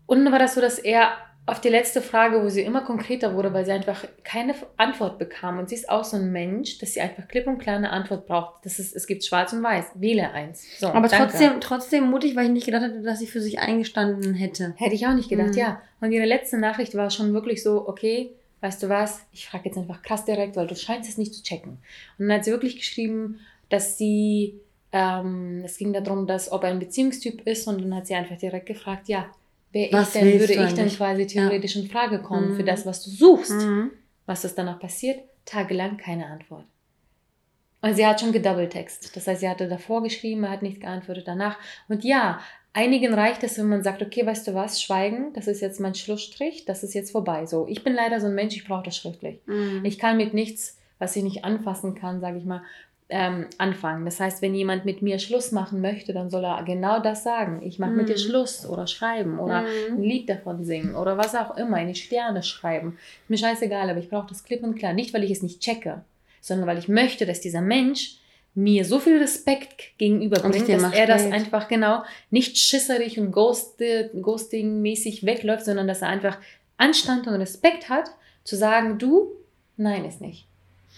[0.04, 1.16] Und dann war das so, dass er
[1.48, 5.58] auf die letzte Frage, wo sie immer konkreter wurde, weil sie einfach keine Antwort bekam.
[5.60, 8.26] Und sie ist auch so ein Mensch, dass sie einfach klipp und klar eine Antwort
[8.26, 8.66] braucht.
[8.66, 9.92] Das ist, es gibt schwarz und weiß.
[9.94, 10.66] Wähle eins.
[10.80, 14.34] So, Aber trotzdem, trotzdem mutig, weil ich nicht gedacht hätte, dass sie für sich eingestanden
[14.34, 14.74] hätte.
[14.76, 15.58] Hätte ich auch nicht gedacht, mhm.
[15.58, 15.80] ja.
[16.00, 19.78] Und ihre letzte Nachricht war schon wirklich so, okay, weißt du was, ich frage jetzt
[19.78, 21.78] einfach krass direkt, weil du scheinst es nicht zu checken.
[22.18, 23.38] Und dann hat sie wirklich geschrieben,
[23.68, 24.58] dass sie,
[24.90, 28.36] ähm, es ging darum, dass ob er ein Beziehungstyp ist und dann hat sie einfach
[28.36, 29.26] direkt gefragt, ja,
[29.76, 31.82] wäre ich denn, würde ich dann quasi theoretisch ja.
[31.82, 32.56] in Frage kommen mhm.
[32.56, 33.52] für das, was du suchst.
[33.52, 33.90] Mhm.
[34.24, 35.20] Was ist danach passiert?
[35.44, 36.64] Tagelang keine Antwort.
[37.82, 39.14] Und sie hat schon gedoubletext.
[39.14, 41.58] Das heißt, sie hatte davor geschrieben, er hat nicht geantwortet danach.
[41.88, 42.40] Und ja,
[42.72, 45.94] einigen reicht es, wenn man sagt, okay, weißt du was, schweigen, das ist jetzt mein
[45.94, 47.46] Schlussstrich, das ist jetzt vorbei.
[47.46, 49.40] So, ich bin leider so ein Mensch, ich brauche das schriftlich.
[49.46, 49.84] Mhm.
[49.84, 52.62] Ich kann mit nichts, was ich nicht anfassen kann, sage ich mal,
[53.08, 54.04] ähm, anfangen.
[54.04, 57.62] Das heißt, wenn jemand mit mir Schluss machen möchte, dann soll er genau das sagen.
[57.62, 57.96] Ich mache mm.
[57.96, 58.20] mit dir mhm.
[58.20, 59.92] Schluss oder schreiben oder mm.
[59.92, 62.98] ein Lied davon singen oder was auch immer, in die Sterne schreiben.
[63.28, 64.92] Mir scheißegal, aber ich brauche das klipp und klar.
[64.92, 66.02] Nicht, weil ich es nicht checke,
[66.40, 68.16] sondern weil ich möchte, dass dieser Mensch
[68.54, 75.66] mir so viel Respekt gegenüberbringt, dass er das einfach genau nicht schisserig und ghosting-mäßig wegläuft,
[75.66, 76.38] sondern dass er einfach
[76.78, 78.10] Anstand und Respekt hat,
[78.44, 79.30] zu sagen, du,
[79.76, 80.46] nein, ist nicht.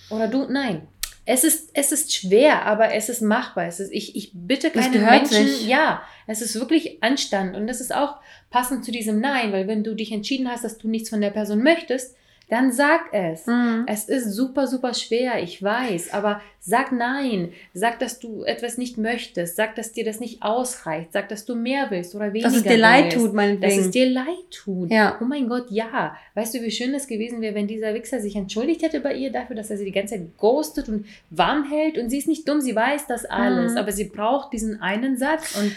[0.09, 0.87] Oder du, nein,
[1.31, 3.67] es ist, es ist schwer, aber es ist machbar.
[3.67, 5.47] Es ist, ich, ich bitte keine Menschen.
[5.47, 5.67] Sich.
[5.67, 7.55] Ja, es ist wirklich Anstand.
[7.55, 8.17] Und das ist auch
[8.49, 11.29] passend zu diesem Nein, weil wenn du dich entschieden hast, dass du nichts von der
[11.29, 12.17] Person möchtest,
[12.49, 13.47] dann sag es.
[13.47, 13.85] Mhm.
[13.87, 17.53] Es ist super, super schwer, ich weiß, aber sag nein.
[17.75, 19.57] Sag, dass du etwas nicht möchtest.
[19.57, 21.13] Sag, dass dir das nicht ausreicht.
[21.13, 22.49] Sag, dass du mehr willst oder weniger.
[22.49, 22.83] Dass es dir willst.
[22.83, 23.77] leid tut, meinetwegen.
[23.77, 24.91] Dass es dir leid tut.
[24.91, 25.19] Ja.
[25.21, 26.17] Oh mein Gott, ja.
[26.35, 29.31] Weißt du, wie schön es gewesen wäre, wenn dieser Wichser sich entschuldigt hätte bei ihr
[29.31, 32.49] dafür, dass er sie die ganze Zeit ghostet und warm hält und sie ist nicht
[32.49, 33.79] dumm, sie weiß das alles, mhm.
[33.79, 35.73] aber sie braucht diesen einen Satz und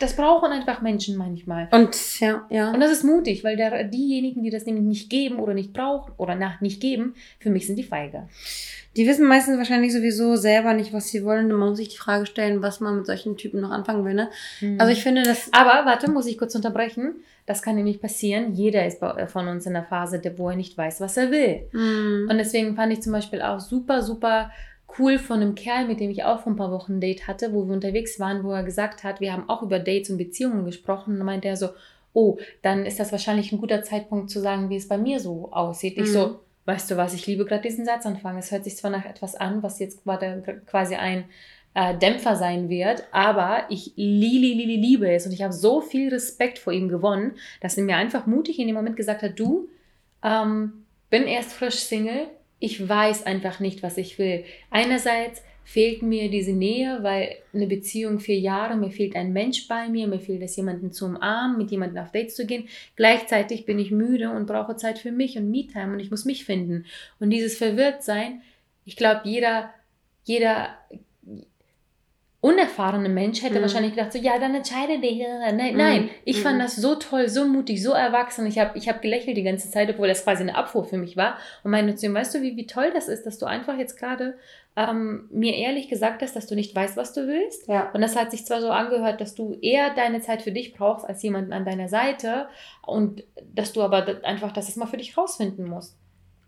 [0.00, 1.68] das brauchen einfach Menschen manchmal.
[1.70, 2.72] Und ja, ja.
[2.72, 6.12] Und das ist mutig, weil der, diejenigen, die das nämlich nicht geben oder nicht brauchen
[6.18, 8.28] oder nach nicht geben, für mich sind die feige.
[8.96, 11.48] Die wissen meistens wahrscheinlich sowieso selber nicht, was sie wollen.
[11.48, 14.14] Man muss sich die Frage stellen, was man mit solchen Typen noch anfangen will.
[14.14, 14.28] Ne?
[14.60, 14.80] Mhm.
[14.80, 15.48] Also ich finde das.
[15.52, 17.14] Aber warte, muss ich kurz unterbrechen.
[17.46, 18.52] Das kann nämlich passieren.
[18.52, 21.66] Jeder ist von uns in der Phase, wo er nicht weiß, was er will.
[21.72, 22.28] Mhm.
[22.30, 24.50] Und deswegen fand ich zum Beispiel auch super, super
[24.98, 27.52] cool von einem Kerl, mit dem ich auch vor ein paar Wochen ein Date hatte,
[27.52, 30.64] wo wir unterwegs waren, wo er gesagt hat, wir haben auch über Dates und Beziehungen
[30.64, 31.12] gesprochen.
[31.12, 31.70] Und dann meinte er so,
[32.12, 35.50] oh, dann ist das wahrscheinlich ein guter Zeitpunkt zu sagen, wie es bei mir so
[35.52, 35.96] aussieht.
[35.96, 36.04] Mhm.
[36.04, 36.36] Ich so, mhm.
[36.64, 38.38] weißt du was, ich liebe gerade diesen Satzanfang.
[38.38, 40.02] Es hört sich zwar nach etwas an, was jetzt
[40.66, 41.24] quasi ein
[41.74, 45.80] äh, Dämpfer sein wird, aber ich li, li, li, liebe es und ich habe so
[45.80, 49.38] viel Respekt vor ihm gewonnen, dass er mir einfach mutig in dem Moment gesagt hat,
[49.38, 49.68] du,
[50.22, 52.28] ähm, bin erst frisch Single,
[52.60, 54.44] ich weiß einfach nicht, was ich will.
[54.70, 59.88] Einerseits fehlt mir diese Nähe, weil eine Beziehung vier Jahre, mir fehlt ein Mensch bei
[59.88, 62.68] mir, mir fehlt es, jemanden zu umarmen, mit jemandem auf Dates zu gehen.
[62.96, 66.44] Gleichzeitig bin ich müde und brauche Zeit für mich und Me-Time und ich muss mich
[66.44, 66.86] finden.
[67.18, 68.42] Und dieses Verwirrtsein,
[68.84, 69.72] ich glaube, jeder,
[70.24, 70.76] jeder
[72.42, 73.62] unerfahrene Mensch hätte mhm.
[73.62, 75.18] wahrscheinlich gedacht, so, ja, dann entscheide dich.
[75.18, 75.76] Nein, mhm.
[75.76, 76.42] nein, ich mhm.
[76.42, 78.46] fand das so toll, so mutig, so erwachsen.
[78.46, 81.16] Ich habe ich hab gelächelt die ganze Zeit, obwohl das quasi eine Abfuhr für mich
[81.18, 81.36] war.
[81.64, 84.38] Und meine Notion, weißt du, wie, wie toll das ist, dass du einfach jetzt gerade
[84.74, 87.68] ähm, mir ehrlich gesagt hast, dass du nicht weißt, was du willst.
[87.68, 87.90] Ja.
[87.92, 91.04] Und das hat sich zwar so angehört, dass du eher deine Zeit für dich brauchst
[91.04, 92.48] als jemanden an deiner Seite
[92.86, 93.22] und
[93.52, 95.99] dass du aber einfach das mal für dich rausfinden musst.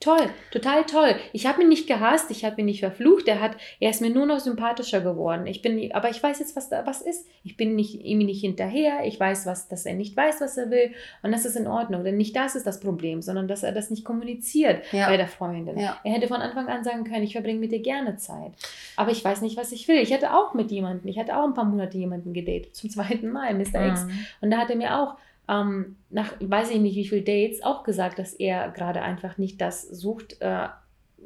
[0.02, 1.14] Toll, total toll.
[1.32, 3.28] Ich habe ihn nicht gehasst, ich habe ihn nicht verflucht.
[3.28, 5.46] Er hat, er ist mir nur noch sympathischer geworden.
[5.46, 7.28] Ich bin, aber ich weiß jetzt, was da was ist.
[7.44, 9.04] Ich bin nicht, ihm nicht hinterher.
[9.04, 10.90] Ich weiß, was, dass er nicht weiß, was er will.
[11.22, 12.02] Und das ist in Ordnung.
[12.02, 15.06] Denn nicht das ist das Problem, sondern dass er das nicht kommuniziert ja.
[15.06, 15.78] bei der Freundin.
[15.78, 16.00] Ja.
[16.02, 18.54] Er hätte von Anfang an sagen können, ich verbringe mit dir gerne Zeit.
[18.96, 19.98] Aber ich weiß nicht, was ich will.
[19.98, 23.30] Ich hatte auch mit jemandem, ich hatte auch ein paar Monate jemanden gedatet, zum zweiten
[23.30, 23.78] Mal, Mr.
[23.78, 23.88] Mhm.
[23.90, 24.06] X.
[24.40, 25.14] Und da hat er mir auch
[25.52, 29.60] ähm, nach weiß ich nicht wie viel Dates auch gesagt, dass er gerade einfach nicht
[29.60, 30.68] das sucht, äh,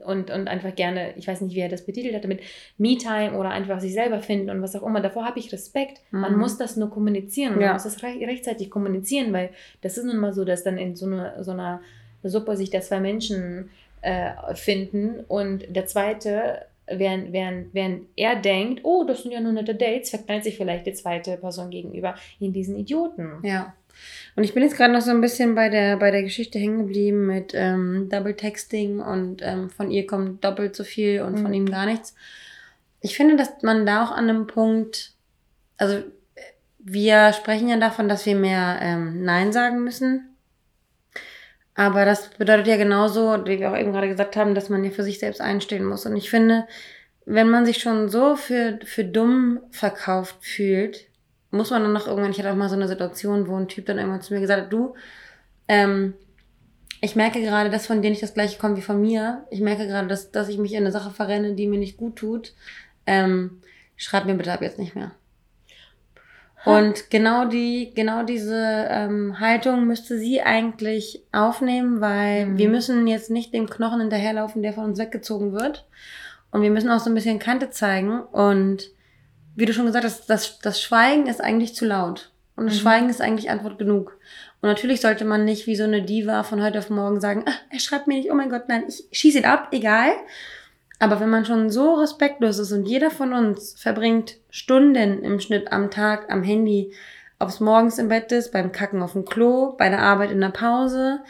[0.05, 2.41] und, und einfach gerne, ich weiß nicht, wie er das betitelt hatte, mit
[2.79, 5.01] Me-Time oder einfach sich selber finden und was auch immer.
[5.01, 6.01] Davor habe ich Respekt.
[6.11, 6.21] Mhm.
[6.21, 7.69] Man muss das nur kommunizieren ja.
[7.69, 10.97] man muss das re rechtzeitig kommunizieren, weil das ist nun mal so, dass dann in
[10.97, 11.81] so, eine, so einer
[12.23, 13.71] Suppe sich da zwei Menschen
[14.03, 19.53] äh, finden und der zweite während, während, während er denkt, oh, das sind ja nur
[19.53, 23.41] nette Dates, verknallt sich vielleicht die zweite Person gegenüber in diesen Idioten.
[23.43, 23.75] Ja.
[24.37, 26.79] Und ich bin jetzt gerade noch so ein bisschen bei der, bei der Geschichte hängen
[26.79, 31.43] geblieben mit ähm, Double Texting und ähm, von ihr kommt doppelt so viel und mhm.
[31.43, 32.15] von ihm gar nichts.
[33.01, 35.13] Ich finde, dass man da auch an einem Punkt,
[35.79, 36.03] also
[36.79, 40.36] wir sprechen ja davon, dass wir mehr ähm, Nein sagen müssen.
[41.77, 44.91] Aber das bedeutet ja genauso, wie wir auch eben gerade gesagt haben, dass man ja
[44.91, 46.07] für sich selbst einstehen muss.
[46.07, 46.67] Und ich finde,
[47.27, 51.07] wenn man sich schon so für, für dumm verkauft fühlt,
[51.51, 53.87] muss man dann noch irgendwann, ich hatte auch mal so eine Situation, wo ein Typ
[53.87, 54.95] dann irgendwann zu mir gesagt hat, du,
[55.69, 56.15] ähm,
[57.03, 59.45] ich merke gerade, dass von dir nicht das gleiche kommt wie von mir.
[59.51, 62.17] Ich merke gerade, dass, dass ich mich in eine Sache verrenne, die mir nicht gut
[62.17, 62.55] tut.
[63.07, 63.61] Ähm,
[63.97, 65.13] schreib mir bitte ab jetzt nicht mehr.
[66.67, 72.59] Und genau die, genau diese ähm, Haltung müsste sie eigentlich aufnehmen, weil mhm.
[72.59, 75.87] wir müssen jetzt nicht dem Knochen hinterherlaufen, der von uns weggezogen wird.
[76.51, 78.21] Und wir müssen auch so ein bisschen Kante zeigen.
[78.21, 78.91] Und
[79.55, 82.33] wie du schon gesagt hast, das, das Schweigen ist eigentlich zu laut.
[82.57, 82.81] Und das mhm.
[82.81, 84.19] Schweigen ist eigentlich Antwort genug.
[84.61, 87.55] Und natürlich sollte man nicht wie so eine Diva von heute auf morgen sagen, ah,
[87.71, 90.11] er schreibt mir nicht, oh mein Gott, nein, ich schieße ihn ab, egal.
[90.99, 95.73] Aber wenn man schon so respektlos ist und jeder von uns verbringt Stunden im Schnitt
[95.73, 96.93] am Tag am Handy,
[97.39, 100.41] ob es morgens im Bett ist, beim Kacken auf dem Klo, bei der Arbeit in
[100.41, 101.21] der Pause,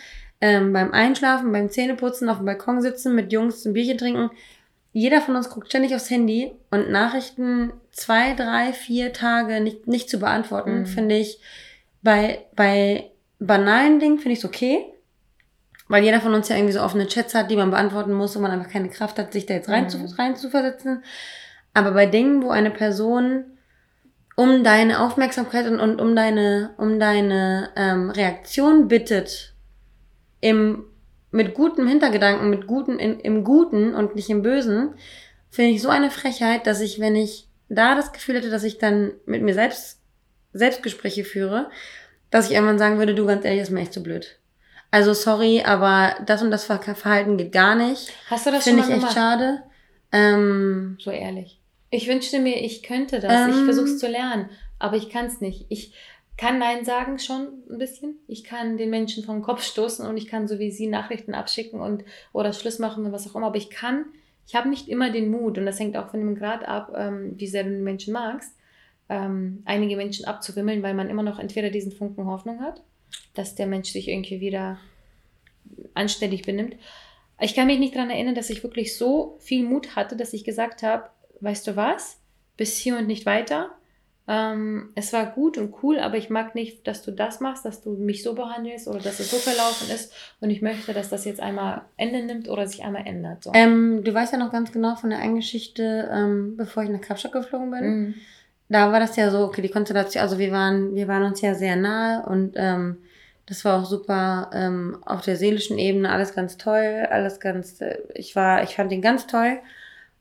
[0.40, 4.30] ähm, beim Einschlafen, beim Zähneputzen, auf dem Balkon sitzen, mit Jungs ein Bierchen trinken,
[4.92, 10.08] jeder von uns guckt ständig aufs Handy und Nachrichten zwei, drei, vier Tage nicht, nicht
[10.08, 10.86] zu beantworten, mhm.
[10.86, 11.38] finde ich
[12.02, 14.86] bei, bei banalen Dingen finde ich es okay.
[15.88, 18.42] Weil jeder von uns ja irgendwie so offene Chats hat, die man beantworten muss und
[18.42, 19.88] man einfach keine Kraft hat, sich da jetzt rein, mhm.
[19.88, 21.04] zu, rein zu versetzen.
[21.74, 23.44] Aber bei Dingen, wo eine Person
[24.34, 29.54] um deine Aufmerksamkeit und, und um deine, um deine ähm, Reaktion bittet,
[30.40, 30.84] im
[31.36, 34.94] mit gutem Hintergedanken, mit guten, in, im Guten und nicht im Bösen,
[35.50, 38.78] finde ich so eine Frechheit, dass ich, wenn ich da das Gefühl hätte, dass ich
[38.78, 40.00] dann mit mir selbst
[40.52, 41.70] Selbstgespräche führe,
[42.30, 44.38] dass ich irgendwann sagen würde, du ganz ehrlich, das ist mir echt zu blöd.
[44.96, 48.14] Also sorry, aber das und das Verhalten geht gar nicht.
[48.30, 49.62] Hast du das Finde ich echt schade.
[50.10, 51.60] Ähm, so ehrlich.
[51.90, 53.30] Ich wünschte mir, ich könnte das.
[53.30, 55.66] Ähm, ich versuche es zu lernen, aber ich kann es nicht.
[55.68, 55.92] Ich,
[56.38, 58.16] kann Nein sagen schon ein bisschen.
[58.26, 61.78] Ich kann den Menschen vom Kopf stoßen und ich kann so wie sie Nachrichten abschicken
[61.78, 63.48] und oder Schluss machen und was auch immer.
[63.48, 64.06] Aber ich kann,
[64.46, 67.34] ich habe nicht immer den Mut und das hängt auch von dem Grad ab, ähm,
[67.36, 68.56] wie sehr du den Menschen magst,
[69.10, 72.82] ähm, einige Menschen abzuwimmeln, weil man immer noch entweder diesen Funken Hoffnung hat,
[73.34, 74.78] dass der Mensch sich irgendwie wieder
[75.94, 76.76] anständig benimmt.
[77.40, 80.44] Ich kann mich nicht daran erinnern, dass ich wirklich so viel Mut hatte, dass ich
[80.44, 82.18] gesagt habe, weißt du was,
[82.56, 83.76] bis hier und nicht weiter
[84.28, 87.82] ähm, es war gut und cool, aber ich mag nicht, dass du das machst, dass
[87.82, 90.12] du mich so behandelst oder dass es so verlaufen ist.
[90.40, 93.44] Und ich möchte, dass das jetzt einmal Ende nimmt oder sich einmal ändert.
[93.44, 93.52] So.
[93.54, 97.00] Ähm, du weißt ja noch ganz genau von der einen Geschichte, ähm, bevor ich nach
[97.00, 97.84] Kapstadt geflogen bin.
[97.84, 98.14] Mhm.
[98.68, 101.54] Da war das ja so, okay, die Konstellation, also wir waren, wir waren uns ja
[101.54, 102.98] sehr nahe und ähm,
[103.46, 107.98] das war auch super ähm, auf der seelischen Ebene, alles ganz toll, alles ganz, äh,
[108.14, 109.58] ich war, ich fand ihn ganz toll.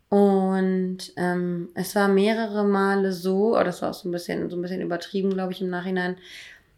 [0.10, 4.55] Und ähm, es war mehrere Male so, oder das war auch so ein bisschen, so
[4.55, 6.17] ein bisschen übertrieben, glaube ich, im Nachhinein.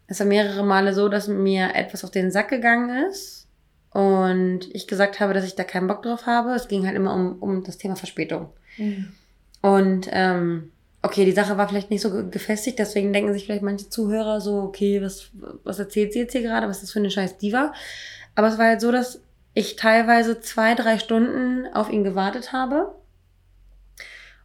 [0.06, 3.46] Es war mehrere Male so, dass mir etwas auf den Sack gegangen ist
[3.90, 6.52] und ich gesagt habe, dass ich da keinen Bock drauf habe.
[6.52, 8.48] Es ging halt immer um, um das Thema Verspätung.
[8.78, 9.12] Mhm.
[9.60, 13.88] Und ähm, okay, die Sache war vielleicht nicht so gefestigt, deswegen denken sich vielleicht manche
[13.88, 15.30] Zuhörer so, okay, was,
[15.64, 16.68] was erzählt sie jetzt hier gerade?
[16.68, 17.72] Was ist das für eine scheiß Diva?
[18.34, 19.20] Aber es war halt so, dass
[19.54, 22.94] ich teilweise zwei, drei Stunden auf ihn gewartet habe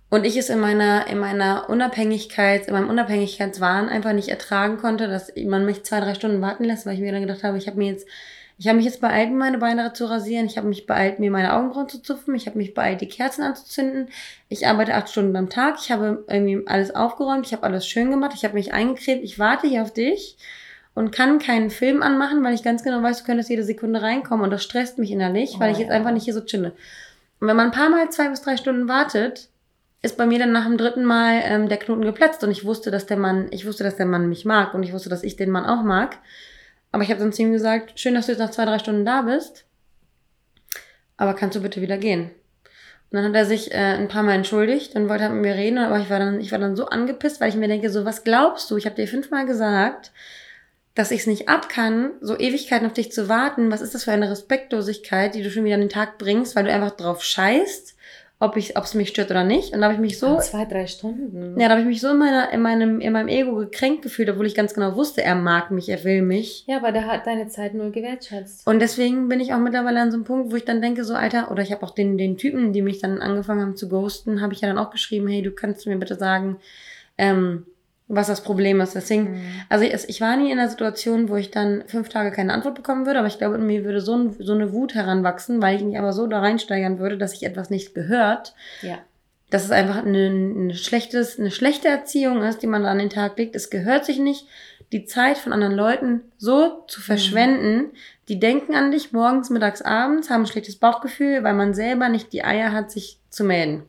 [0.10, 5.08] und ich es in meiner, in meiner Unabhängigkeit, in meinem Unabhängigkeitswahn einfach nicht ertragen konnte,
[5.08, 7.68] dass man mich zwei, drei Stunden warten lässt, weil ich mir dann gedacht habe, ich
[7.68, 8.08] habe mir jetzt,
[8.64, 11.54] ich habe mich jetzt beeilt, meine Beine zu rasieren, ich habe mich beeilt, mir meine
[11.54, 14.08] Augenbrauen zu zupfen, ich habe mich beeilt, die Kerzen anzuzünden,
[14.48, 18.10] ich arbeite acht Stunden am Tag, ich habe irgendwie alles aufgeräumt, ich habe alles schön
[18.10, 20.38] gemacht, ich habe mich eingecremt, ich warte hier auf dich
[20.94, 24.46] und kann keinen Film anmachen, weil ich ganz genau weiß, du könntest jede Sekunde reinkommen.
[24.46, 26.72] Und das stresst mich innerlich, weil oh, ich jetzt einfach nicht hier so chille.
[27.42, 29.50] Und wenn man ein paar Mal zwei bis drei Stunden wartet,
[30.02, 32.44] ist bei mir dann nach dem dritten Mal ähm, der Knoten geplatzt.
[32.46, 34.74] Und ich wusste, dass der Mann, ich wusste, dass der Mann mich mag.
[34.74, 36.20] Und ich wusste, dass ich den Mann auch mag.
[36.94, 39.04] Aber ich habe dann zu ihm gesagt, schön, dass du jetzt nach zwei, drei Stunden
[39.04, 39.66] da bist,
[41.18, 42.30] aber kannst du bitte wieder gehen?
[43.10, 45.56] Und dann hat er sich äh, ein paar Mal entschuldigt und wollte halt mit mir
[45.56, 48.06] reden, aber ich war dann, ich war dann so angepisst, weil ich mir denke, so,
[48.06, 48.78] was glaubst du?
[48.78, 50.12] Ich habe dir fünfmal gesagt,
[50.94, 53.72] dass ich es nicht ab kann, so Ewigkeiten auf dich zu warten.
[53.72, 56.66] Was ist das für eine Respektlosigkeit, die du schon wieder an den Tag bringst, weil
[56.66, 57.96] du einfach drauf scheißt,
[58.44, 59.74] ob ich, ob es mich stört oder nicht.
[59.74, 61.60] Und da habe ich mich so, Zwei, drei Stunden.
[61.60, 64.30] ja, da habe ich mich so in meiner, in meinem, in meinem Ego gekränkt gefühlt,
[64.30, 66.66] obwohl ich ganz genau wusste, er mag mich, er will mich.
[66.68, 68.68] Ja, aber der hat deine Zeit null gewertschätzt.
[68.68, 71.14] Und deswegen bin ich auch mittlerweile an so einem Punkt, wo ich dann denke, so
[71.14, 74.42] Alter, oder ich habe auch den, den Typen, die mich dann angefangen haben zu ghosten,
[74.42, 76.58] habe ich ja dann auch geschrieben, hey, du kannst mir bitte sagen,
[77.18, 77.66] ähm,
[78.16, 78.96] was das Problem ist.
[78.96, 79.42] Deswegen, Mhm.
[79.70, 82.76] also ich, ich war nie in der Situation, wo ich dann fünf Tage keine Antwort
[82.76, 85.84] bekommen würde, aber ich glaube, mir würde so, ein, so eine Wut heranwachsen, weil ich
[85.84, 88.98] mich aber so da reinsteigern würde, dass ich etwas nicht gehört, Ja.
[89.50, 93.10] dass es einfach eine, eine, schlechtes, eine schlechte Erziehung ist, die man da an den
[93.10, 93.56] Tag legt.
[93.56, 94.48] Es gehört sich nicht,
[94.92, 97.92] die Zeit von anderen Leuten so zu verschwenden.
[98.30, 102.32] Die denken an dich morgens, mittags, abends, haben ein schlechtes Bauchgefühl, weil man selber nicht
[102.32, 103.84] die Eier hat, sich zu melden.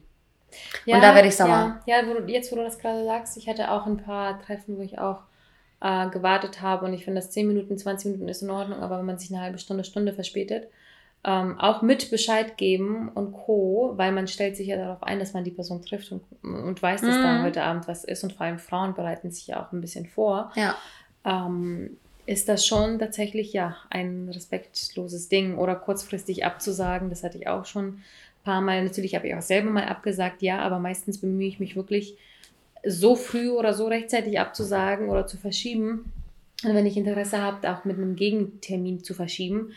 [0.86, 1.80] Und da werde ich sauer.
[1.86, 4.40] Ja, ja wo du, jetzt, wo du das gerade sagst, ich hatte auch ein paar
[4.40, 5.22] Treffen, wo ich auch
[5.80, 8.98] äh, gewartet habe und ich finde, dass 10 Minuten, 20 Minuten ist in Ordnung, aber
[8.98, 10.68] wenn man sich eine halbe Stunde, Stunde verspätet,
[11.26, 15.32] ähm, auch mit Bescheid geben und Co., weil man stellt sich ja darauf ein, dass
[15.32, 17.42] man die Person trifft und, und weiß, dass da Mhm.
[17.42, 20.52] heute Abend was ist und vor allem Frauen bereiten sich ja auch ein bisschen vor
[20.54, 20.76] Ja.
[21.24, 27.10] ähm, ist das schon tatsächlich ja ein respektloses Ding oder kurzfristig abzusagen.
[27.10, 28.02] Das hatte ich auch schon
[28.44, 28.84] paar Mal.
[28.84, 32.16] Natürlich habe ich auch selber mal abgesagt, ja, aber meistens bemühe ich mich wirklich
[32.86, 36.12] so früh oder so rechtzeitig abzusagen oder zu verschieben.
[36.64, 39.72] Und wenn ich Interesse habe, auch mit einem Gegentermin zu verschieben,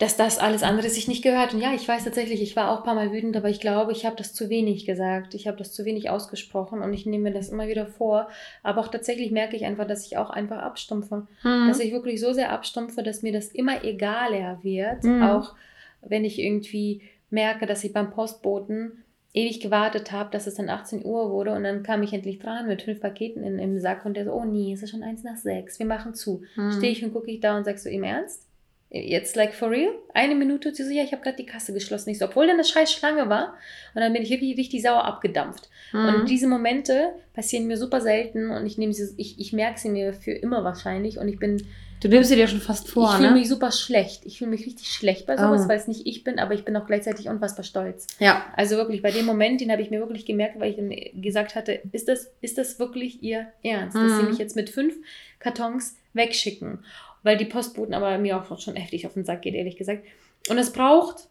[0.00, 1.52] dass das alles andere sich nicht gehört.
[1.52, 3.92] Und ja, ich weiß tatsächlich, ich war auch ein paar Mal wütend, aber ich glaube,
[3.92, 5.34] ich habe das zu wenig gesagt.
[5.34, 8.28] Ich habe das zu wenig ausgesprochen und ich nehme mir das immer wieder vor.
[8.62, 11.26] Aber auch tatsächlich merke ich einfach, dass ich auch einfach abstumpfe.
[11.42, 11.68] Mhm.
[11.68, 15.04] Dass ich wirklich so sehr abstumpfe, dass mir das immer egaler wird.
[15.04, 15.22] Mhm.
[15.22, 15.54] Auch
[16.00, 21.04] wenn ich irgendwie merke, dass ich beim Postboten ewig gewartet habe, dass es dann 18
[21.04, 24.16] Uhr wurde und dann kam ich endlich dran mit fünf Paketen in, im Sack und
[24.16, 26.42] der so, oh nee, es ist schon eins nach sechs, wir machen zu.
[26.56, 26.72] Mhm.
[26.72, 28.46] Stehe ich und gucke ich da und sagst so, im Ernst?
[28.92, 29.92] Jetzt like for real?
[30.14, 32.10] Eine Minute, sie so, ja, ich habe gerade die Kasse geschlossen.
[32.10, 33.54] Ich so, obwohl dann eine scheiß Schlange war.
[33.94, 35.70] Und dann bin ich wirklich richtig sauer abgedampft.
[35.92, 36.06] Mhm.
[36.06, 39.90] Und diese Momente passieren mir super selten und ich nehme sie, ich, ich merke sie
[39.90, 41.64] mir für immer wahrscheinlich und ich bin,
[42.00, 43.38] du nimmst sie dir schon fast vor, ich fühle ne?
[43.38, 44.24] mich super schlecht.
[44.26, 45.68] Ich fühle mich richtig schlecht bei sowas, Oh.
[45.68, 48.06] weil es nicht ich bin, aber ich bin auch gleichzeitig unfassbar stolz.
[48.18, 48.44] Ja.
[48.56, 51.54] Also wirklich, bei dem Moment, den habe ich mir wirklich gemerkt, weil ich dann gesagt
[51.54, 54.28] hatte, ist das, ist das wirklich ihr Ernst, dass sie Mhm.
[54.30, 54.94] mich jetzt mit fünf
[55.38, 56.84] Kartons wegschicken?
[57.22, 60.04] Weil die Postboten aber mir auch schon heftig auf den Sack geht, ehrlich gesagt.
[60.48, 61.28] Und es braucht,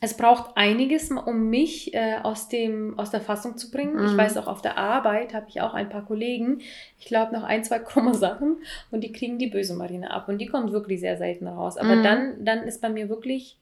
[0.00, 4.02] es braucht einiges, um mich äh, aus, dem, aus der Fassung zu bringen.
[4.02, 4.18] Ich Mhm.
[4.18, 6.60] weiß auch, auf der Arbeit habe ich auch ein paar Kollegen,
[6.98, 8.58] ich glaube noch ein, zwei krumme Sachen
[8.90, 10.28] und die kriegen die böse Marine ab.
[10.28, 11.76] Und die kommt wirklich sehr selten raus.
[11.78, 12.02] Aber Mhm.
[12.02, 13.58] dann, dann ist bei mir wirklich,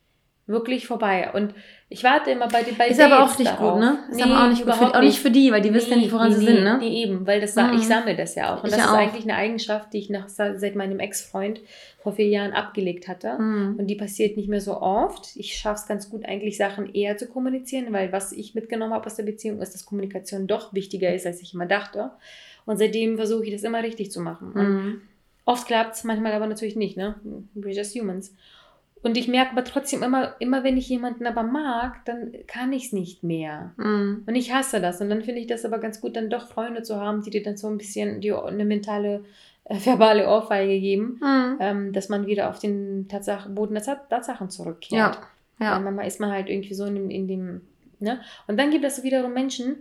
[0.47, 1.31] wirklich vorbei.
[1.33, 1.53] Und
[1.89, 3.71] ich warte immer bei, bei Ist aber Dates auch nicht darauf.
[3.73, 3.99] gut, ne?
[4.09, 4.75] Ist Nee, aber auch nicht gut.
[4.75, 6.63] Für, auch nicht für die, weil die wissen ja nicht, woran nee, sie nee, sind,
[6.63, 6.77] ne?
[6.79, 7.73] Nee, eben, weil das, Mhm.
[7.75, 8.63] ich sammle das ja auch.
[8.63, 8.97] Und Ich das ja ist auch.
[8.97, 11.61] eigentlich eine Eigenschaft, die ich nach, seit meinem Ex-Freund
[12.01, 13.37] vor vier Jahren abgelegt hatte.
[13.39, 13.75] Mhm.
[13.79, 15.35] Und die passiert nicht mehr so oft.
[15.35, 19.05] Ich schaffe es ganz gut, eigentlich Sachen eher zu kommunizieren, weil was ich mitgenommen habe
[19.07, 22.11] aus der Beziehung ist, dass Kommunikation doch wichtiger ist, als ich immer dachte.
[22.65, 24.51] Und seitdem versuche ich das immer richtig zu machen.
[24.53, 25.01] Mhm.
[25.47, 27.15] Oft klappt es, manchmal aber natürlich nicht, ne?
[27.55, 28.33] We're just humans.
[29.05, 32.87] Und ich merke aber trotzdem immer, immer wenn ich jemanden aber mag, dann kann ich
[32.87, 33.71] es nicht mehr.
[33.77, 34.23] Mhm.
[34.25, 34.99] Und ich hasse das.
[34.99, 37.43] Und dann finde ich das aber ganz gut, dann doch Freunde zu haben, die dir
[37.43, 39.23] dann so ein bisschen die, eine mentale,
[39.65, 41.57] äh, verbale Ohrfeige geben, Mhm.
[41.59, 45.19] ähm, dass man wieder auf den Tatsachen, Boden der Tat- Tatsachen zurückkehrt.
[45.59, 45.65] Ja.
[45.67, 45.79] Ja.
[45.79, 47.61] manchmal ist man halt irgendwie so in dem, in dem
[47.99, 48.19] ne?
[48.47, 49.75] Und dann gibt es wiederum Menschen,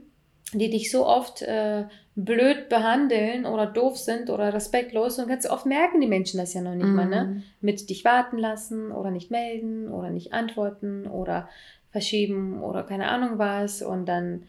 [0.53, 1.85] die dich so oft äh,
[2.17, 6.61] blöd behandeln oder doof sind oder respektlos und ganz oft merken die Menschen das ja
[6.61, 7.25] noch nicht mal, ne?
[7.25, 7.43] Mhm.
[7.61, 11.49] Mit dich warten lassen oder nicht melden oder nicht antworten oder
[11.91, 14.45] verschieben oder keine Ahnung was und dann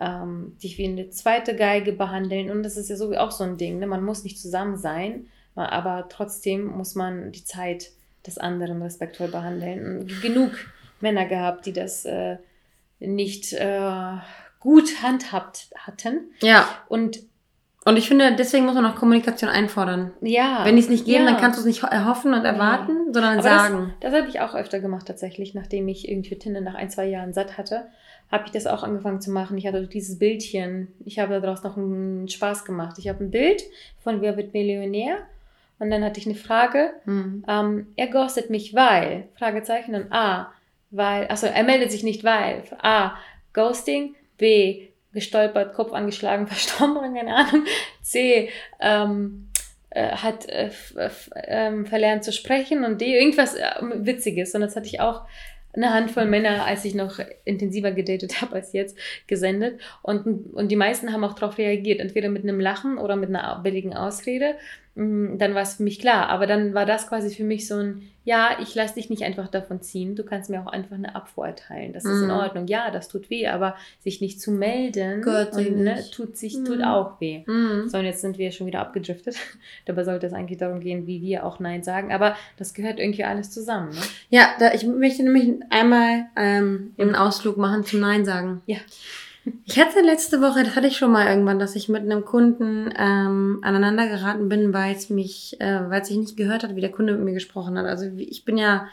[0.00, 3.58] ähm, dich wie eine zweite Geige behandeln und das ist ja so auch so ein
[3.58, 3.86] Ding, ne?
[3.86, 7.92] Man muss nicht zusammen sein, aber trotzdem muss man die Zeit
[8.26, 10.00] des anderen respektvoll behandeln.
[10.00, 10.52] Und genug
[11.00, 12.38] Männer gehabt, die das äh,
[12.98, 14.16] nicht äh,
[14.64, 16.32] gut handhabt hatten.
[16.40, 16.66] Ja.
[16.88, 17.20] Und
[17.84, 20.12] Und ich finde, deswegen muss man auch Kommunikation einfordern.
[20.22, 20.64] ja.
[20.64, 21.32] Wenn die es nicht geben, ja.
[21.32, 23.94] dann kannst du es nicht erhoffen und erwarten, sondern Aber sagen.
[24.00, 27.04] Das, das habe ich auch öfter gemacht tatsächlich, nachdem ich irgendwie Tinder nach ein, zwei
[27.04, 27.88] Jahren satt hatte,
[28.32, 29.58] habe ich das auch angefangen zu machen.
[29.58, 32.96] Ich hatte dieses Bildchen, ich habe daraus noch einen Spaß gemacht.
[32.98, 33.62] Ich habe ein Bild
[34.02, 35.18] von Wer wird Millionär
[35.78, 36.94] und dann hatte ich eine Frage.
[37.04, 37.44] Mhm.
[37.46, 40.50] Ähm, er ghostet mich, weil, Fragezeichen und A,
[40.90, 43.12] weil, achso, er meldet sich nicht, weil, A,
[43.52, 47.64] Ghosting, B, gestolpert, Kopf angeschlagen, verstorben, keine Ahnung,
[48.02, 49.48] C, ähm,
[49.90, 54.54] äh, hat äh, f- ähm, verlernt zu sprechen und D, irgendwas äh, Witziges.
[54.54, 55.22] Und das hatte ich auch
[55.72, 59.80] eine Handvoll Männer, als ich noch intensiver gedatet habe als jetzt, gesendet.
[60.02, 63.60] Und, und die meisten haben auch darauf reagiert, entweder mit einem Lachen oder mit einer
[63.62, 64.54] billigen Ausrede.
[64.94, 66.28] Mm, dann war es für mich klar.
[66.28, 69.48] Aber dann war das quasi für mich so ein, ja, ich lasse dich nicht einfach
[69.48, 70.16] davon ziehen.
[70.16, 71.92] Du kannst mir auch einfach eine Abfuhr erteilen.
[71.92, 72.30] Das ist in Mhm.
[72.30, 72.66] Ordnung.
[72.68, 76.64] Ja, das tut weh, aber sich nicht zu melden, sich und, ne, tut sich Mhm.
[76.64, 77.42] tut auch weh.
[77.46, 77.88] Mhm.
[77.90, 79.36] So, und jetzt sind wir schon wieder abgedriftet.
[79.86, 82.12] Dabei sollte es eigentlich darum gehen, wie wir auch Nein sagen.
[82.12, 83.90] Aber das gehört irgendwie alles zusammen.
[83.90, 84.00] Ne?
[84.30, 88.62] Ja, da, ich möchte nämlich einmal ähm, einen Ausflug machen zum Nein sagen.
[88.64, 88.78] Ja.
[89.64, 92.92] Ich hatte letzte Woche, das hatte ich schon mal irgendwann, dass ich mit einem Kunden
[92.96, 96.80] ähm, aneinander geraten bin, weil es mich, äh, weil es sich nicht gehört hat, wie
[96.80, 97.86] der Kunde mit mir gesprochen hat.
[97.86, 98.86] Also ich bin ja,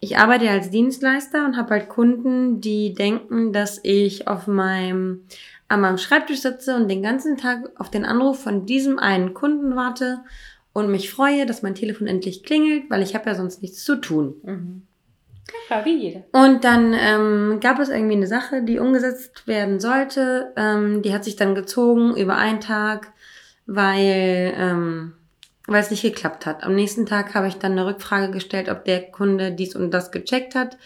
[0.00, 5.22] ich arbeite ja als Dienstleister und habe halt Kunden, die denken, dass ich auf meinem
[5.68, 9.74] an meinem Schreibtisch sitze und den ganzen Tag auf den Anruf von diesem einen Kunden
[9.74, 10.20] warte
[10.72, 13.96] und mich freue, dass mein Telefon endlich klingelt, weil ich habe ja sonst nichts zu
[13.96, 14.34] tun.
[14.44, 14.85] Mhm.
[15.70, 16.22] Ja, wie jeder.
[16.32, 20.52] Und dann ähm, gab es irgendwie eine Sache, die umgesetzt werden sollte.
[20.56, 23.12] Ähm, die hat sich dann gezogen über einen Tag,
[23.66, 25.12] weil, ähm,
[25.66, 26.62] weil es nicht geklappt hat.
[26.62, 30.10] Am nächsten Tag habe ich dann eine Rückfrage gestellt, ob der Kunde dies und das
[30.10, 30.78] gecheckt hat.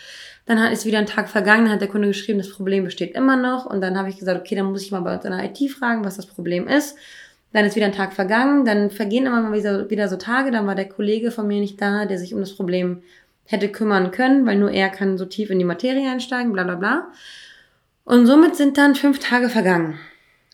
[0.47, 3.67] Dann ist wieder ein Tag vergangen, hat der Kunde geschrieben, das Problem besteht immer noch.
[3.67, 5.71] Und dann habe ich gesagt, okay, dann muss ich mal bei uns in der IT
[5.71, 6.97] fragen, was das Problem ist.
[7.53, 9.53] Dann ist wieder ein Tag vergangen, dann vergehen immer mal
[9.91, 12.55] wieder so Tage, dann war der Kollege von mir nicht da, der sich um das
[12.55, 13.03] Problem
[13.45, 16.77] hätte kümmern können, weil nur er kann so tief in die Materie einsteigen, bla bla
[16.77, 17.09] bla.
[18.05, 19.99] Und somit sind dann fünf Tage vergangen.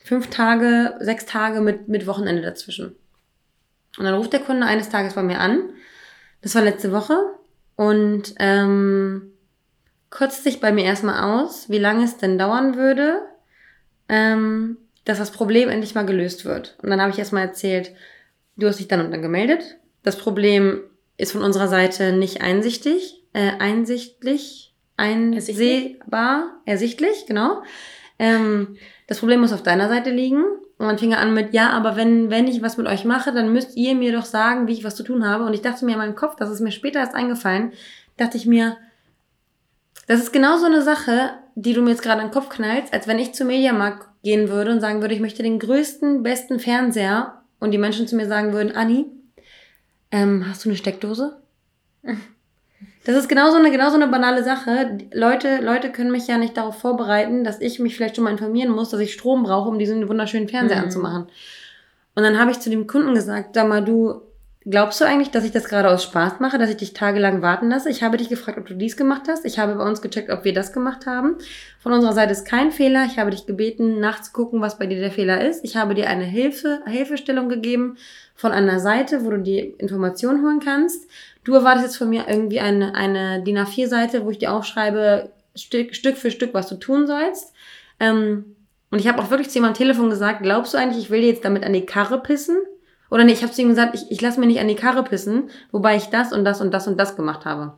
[0.02, 2.96] Fünf Tage, sechs Tage mit, mit Wochenende dazwischen.
[3.98, 5.70] Und dann ruft der Kunde eines Tages bei mir an.
[6.42, 7.18] Das war letzte Woche.
[7.76, 9.32] Und ähm,
[10.10, 13.20] kotzt sich bei mir erstmal aus, wie lange es denn dauern würde,
[14.08, 16.76] ähm, dass das Problem endlich mal gelöst wird.
[16.82, 17.92] Und dann habe ich erstmal erzählt,
[18.56, 19.76] du hast dich dann und dann gemeldet.
[20.02, 20.80] Das Problem
[21.16, 27.62] ist von unserer Seite nicht einsichtig, äh, einsichtlich, einsehbar, ersichtlich, genau.
[28.18, 28.76] Ähm,
[29.06, 30.42] das Problem muss auf deiner Seite liegen.
[30.78, 33.32] Und dann fing er an mit, ja, aber wenn, wenn ich was mit euch mache,
[33.32, 35.44] dann müsst ihr mir doch sagen, wie ich was zu tun habe.
[35.44, 37.72] Und ich dachte mir in meinem Kopf, das ist mir später erst eingefallen,
[38.18, 38.76] dachte ich mir,
[40.06, 42.92] das ist genau so eine Sache, die du mir jetzt gerade in den Kopf knallst,
[42.92, 46.60] als wenn ich zum Mediamarkt gehen würde und sagen würde, ich möchte den größten, besten
[46.60, 49.06] Fernseher und die Menschen zu mir sagen würden, Anni,
[50.10, 51.36] ähm, hast du eine Steckdose?
[53.04, 54.98] Das ist genau so eine, genau so eine banale Sache.
[55.12, 58.70] Leute, Leute können mich ja nicht darauf vorbereiten, dass ich mich vielleicht schon mal informieren
[58.70, 60.84] muss, dass ich Strom brauche, um diesen wunderschönen Fernseher Mhm.
[60.84, 61.26] anzumachen.
[62.14, 64.22] Und dann habe ich zu dem Kunden gesagt, sag mal, du,
[64.68, 67.68] glaubst du eigentlich, dass ich das gerade aus Spaß mache, dass ich dich tagelang warten
[67.68, 67.88] lasse?
[67.88, 69.44] Ich habe dich gefragt, ob du dies gemacht hast.
[69.44, 71.36] Ich habe bei uns gecheckt, ob wir das gemacht haben.
[71.78, 73.06] Von unserer Seite ist kein Fehler.
[73.06, 75.64] Ich habe dich gebeten, nachzugucken, was bei dir der Fehler ist.
[75.64, 77.96] Ich habe dir eine Hilfe, Hilfestellung gegeben
[78.34, 81.08] von einer Seite, wo du die Informationen holen kannst.
[81.44, 85.94] Du erwartest jetzt von mir irgendwie eine, eine DIN A4-Seite, wo ich dir aufschreibe, Stück,
[85.94, 87.54] Stück für Stück, was du tun sollst.
[88.00, 88.56] Ähm,
[88.90, 91.20] und ich habe auch wirklich zu ihm am Telefon gesagt, glaubst du eigentlich, ich will
[91.20, 92.56] dir jetzt damit an die Karre pissen?
[93.10, 95.02] Oder nee, ich habe zu ihm gesagt, ich, ich lasse mir nicht an die Karre
[95.04, 97.74] pissen, wobei ich das und das und das und das gemacht habe.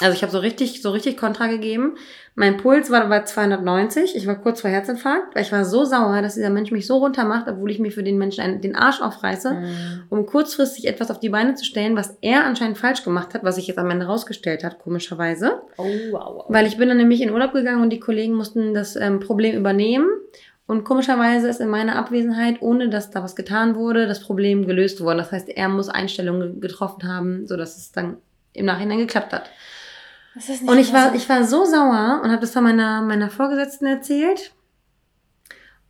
[0.00, 1.94] Also ich habe so richtig, so richtig Kontra gegeben.
[2.34, 4.16] Mein Puls war bei 290.
[4.16, 6.96] Ich war kurz vor Herzinfarkt, weil ich war so sauer, dass dieser Mensch mich so
[6.96, 10.02] runter macht, obwohl ich mir für den Menschen einen, den Arsch aufreiße, Mhm.
[10.10, 13.54] um kurzfristig etwas auf die Beine zu stellen, was er anscheinend falsch gemacht hat, was
[13.54, 15.60] sich jetzt am Ende rausgestellt hat, komischerweise.
[15.76, 16.44] Oh, wow, wow.
[16.48, 19.54] Weil ich bin dann nämlich in Urlaub gegangen und die Kollegen mussten das ähm, Problem
[19.56, 20.08] übernehmen.
[20.66, 25.00] Und komischerweise ist in meiner Abwesenheit, ohne dass da was getan wurde, das Problem gelöst
[25.02, 25.18] worden.
[25.18, 28.16] Das heißt, er muss Einstellungen getroffen haben, sodass es dann
[28.54, 29.50] im Nachhinein geklappt hat.
[30.66, 34.52] Und ich war, ich war so sauer und habe das dann meiner, meiner Vorgesetzten erzählt.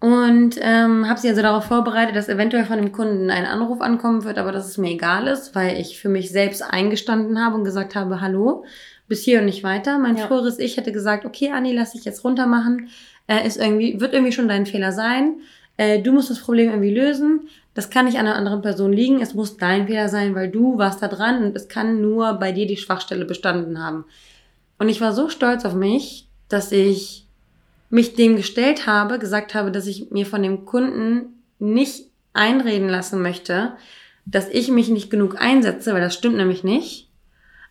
[0.01, 4.25] Und ähm, habe sie also darauf vorbereitet, dass eventuell von dem Kunden ein Anruf ankommen
[4.25, 7.65] wird, aber dass es mir egal ist, weil ich für mich selbst eingestanden habe und
[7.65, 8.67] gesagt habe, hallo,
[9.09, 9.99] bis hier und nicht weiter.
[9.99, 10.27] Mein Ja.
[10.27, 12.89] früheres Ich hätte gesagt, okay, Anni, lass dich jetzt runter machen.
[13.27, 15.37] Äh, ist irgendwie, wird irgendwie schon dein Fehler sein.
[15.77, 17.49] Äh, du musst das Problem irgendwie lösen.
[17.75, 19.21] Das kann nicht an einer anderen Person liegen.
[19.21, 22.53] Es muss dein Fehler sein, weil du warst da dran und es kann nur bei
[22.53, 24.05] dir die Schwachstelle bestanden haben.
[24.79, 27.27] Und ich war so stolz auf mich, dass ich
[27.91, 33.23] mich dem gestellt habe, gesagt habe, dass ich mir von dem Kunden nicht einreden lassen
[33.23, 33.73] möchte,
[34.27, 37.04] dass ich mich nicht genug einsetze, weil das stimmt nämlich nicht.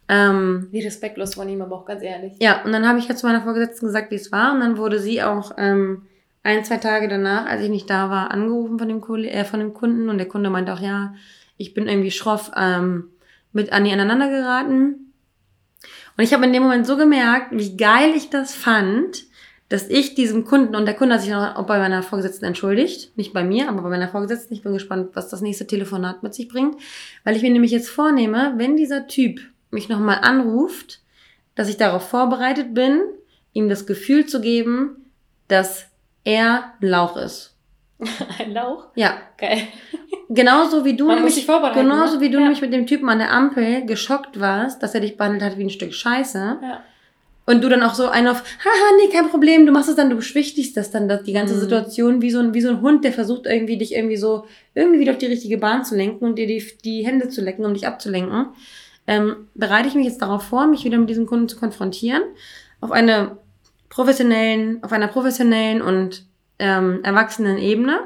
[0.09, 2.33] Ähm, Wie respektlos von ihm, aber auch ganz ehrlich.
[2.39, 4.53] ja, und dann habe ich jetzt zu meiner Vorgesetzten gesagt, wie es war.
[4.53, 6.03] Und dann wurde sie auch ähm,
[6.43, 9.59] ein, zwei Tage danach, als ich nicht da war, angerufen von dem, Kolle äh, von
[9.59, 10.09] dem Kunden.
[10.09, 11.13] Und der Kunde meinte auch, ja,
[11.57, 13.09] ich bin irgendwie schroff ähm,
[13.53, 15.13] mit Anni aneinander geraten.
[16.17, 19.23] Und ich habe in dem Moment so gemerkt, wie geil ich das fand,
[19.69, 23.33] dass ich diesem Kunden, und der Kunde hat sich auch bei meiner Vorgesetzten entschuldigt, nicht
[23.33, 26.47] bei mir, aber bei meiner Vorgesetzten, ich bin gespannt, was das nächste Telefonat mit sich
[26.47, 26.75] bringt,
[27.23, 29.39] weil ich mir nämlich jetzt vornehme, wenn dieser Typ
[29.73, 30.99] mich nochmal anruft,
[31.55, 33.01] dass ich darauf vorbereitet bin,
[33.53, 35.11] ihm das Gefühl zu geben,
[35.47, 35.85] dass
[36.23, 37.49] er ein Lauch ist.
[38.39, 38.87] Ein Lauch?
[38.95, 39.13] Ja.
[39.37, 39.59] Geil.
[40.27, 42.21] Genauso wie du Man nämlich, genauso ne?
[42.21, 42.41] wie du Ja.
[42.43, 45.63] nämlich mit dem Typen an der Ampel geschockt warst, dass er dich behandelt hat wie
[45.63, 46.57] ein Stück Scheiße.
[46.61, 46.83] Ja.
[47.45, 50.09] Und du dann auch so einen auf, haha, nee, kein Problem, du machst es dann,
[50.09, 51.59] du beschwichtigst das dann, die ganze Mhm.
[51.59, 54.99] Situation, wie so, ein, wie so ein Hund, der versucht irgendwie dich irgendwie so, irgendwie
[54.99, 57.73] wieder auf die richtige Bahn zu lenken und dir die, die Hände zu lecken, um
[57.73, 58.47] dich abzulenken.
[59.05, 62.23] Ähm, bereite ich mich jetzt darauf vor, mich wieder mit diesem Kunden zu konfrontieren,
[62.79, 63.37] auf eine
[63.89, 66.25] professionellen, auf einer professionellen und
[66.59, 67.99] ähm, erwachsenen Ebene.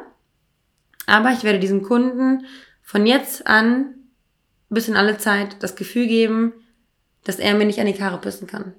[1.05, 2.45] Aber ich werde diesem Kunden
[2.81, 3.95] von jetzt an
[4.69, 6.53] bis in alle Zeit das Gefühl geben,
[7.23, 8.73] dass er mir nicht an die Karre pissen kann.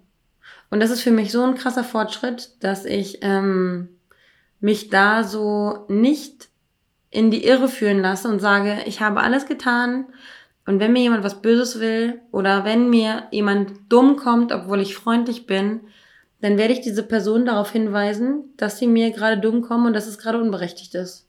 [0.71, 3.89] Und das ist für mich so ein krasser Fortschritt, dass ich ähm,
[4.61, 6.49] mich da so nicht
[7.11, 10.07] in die Irre führen lasse und sage, ich habe alles getan.
[10.69, 14.95] Und wenn mir jemand was Böses will oder wenn mir jemand dumm kommt, obwohl ich
[14.95, 15.81] freundlich bin,
[16.43, 20.07] dann werde ich diese Person darauf hinweisen, dass sie mir gerade dumm kommen und dass
[20.07, 21.27] es gerade unberechtigt ist.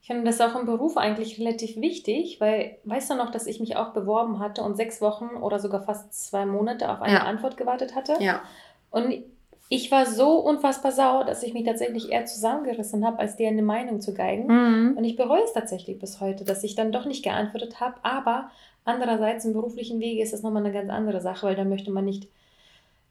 [0.00, 3.60] Ich finde das auch im Beruf eigentlich relativ wichtig, weil weißt du noch, dass ich
[3.60, 7.22] mich auch beworben hatte und sechs Wochen oder sogar fast zwei Monate auf eine Ja.
[7.26, 8.16] Antwort gewartet hatte.
[8.18, 8.42] Ja.
[8.90, 9.22] Und
[9.70, 13.62] ich war so unfassbar sauer, dass ich mich tatsächlich eher zusammengerissen habe, als dir eine
[13.62, 14.46] Meinung zu geigen.
[14.46, 14.96] Mhm.
[14.96, 17.96] Und ich bereue es tatsächlich bis heute, dass ich dann doch nicht geantwortet habe.
[18.02, 18.50] Aber
[18.84, 22.06] andererseits im beruflichen Wege ist das nochmal eine ganz andere Sache, weil da möchte man
[22.06, 22.28] nicht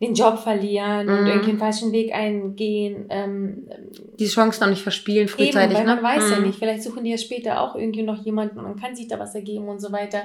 [0.01, 1.27] den Job verlieren und Mhm.
[1.27, 3.05] irgendwie einen falschen Weg eingehen.
[3.09, 3.67] Ähm,
[4.19, 5.75] Die Chancen auch nicht verspielen Eben, frühzeitig.
[5.77, 5.95] weil ne?
[5.95, 6.43] man weiß ja Mhm.
[6.47, 9.17] nicht, vielleicht suchen die ja später auch irgendwie noch jemanden und man kann sich da
[9.19, 10.21] was ergeben und so weiter.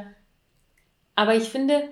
[1.14, 1.84] Aber ich finde,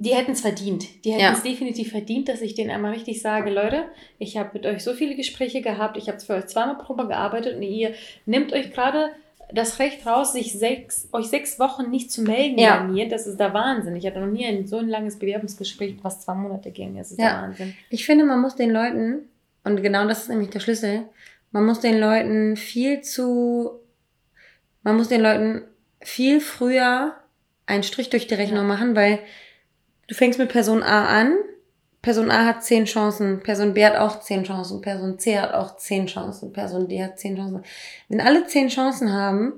[0.00, 1.04] die hätten es verdient.
[1.04, 1.32] Die hätten Ja.
[1.32, 3.84] es definitiv verdient, dass ich denen einmal richtig sage, Leute,
[4.18, 7.56] ich habe mit euch so viele Gespräche gehabt, ich habe für euch zweimal Probe gearbeitet
[7.56, 7.92] und ihr
[8.26, 9.10] nehmt euch gerade
[9.52, 12.78] das Recht raus, sich sechs, euch sechs Wochen nicht zu melden Ja.
[12.78, 13.08] bei mir.
[13.08, 13.94] Das ist der Wahnsinn.
[13.96, 16.96] Ich hatte noch nie ein so ein langes Bewerbungsgespräch, was zwei Monate ging.
[16.96, 17.30] Das ist Ja.
[17.32, 17.74] der Wahnsinn.
[17.90, 19.28] Ich finde, man muss den Leuten,
[19.64, 21.02] und genau das ist nämlich der Schlüssel,
[21.52, 23.72] man muss den Leuten viel zu,
[24.82, 25.62] man muss den Leuten
[26.00, 27.14] viel früher
[27.66, 28.64] einen Strich durch die Rechnung Ja.
[28.68, 29.18] machen, weil
[30.10, 31.32] du fängst mit Person A an,
[32.02, 35.76] Person A hat zehn Chancen, Person B hat auch zehn Chancen, Person C hat auch
[35.76, 37.62] zehn Chancen, Person D hat zehn Chancen.
[38.08, 39.52] Wenn alle zehn Chancen haben,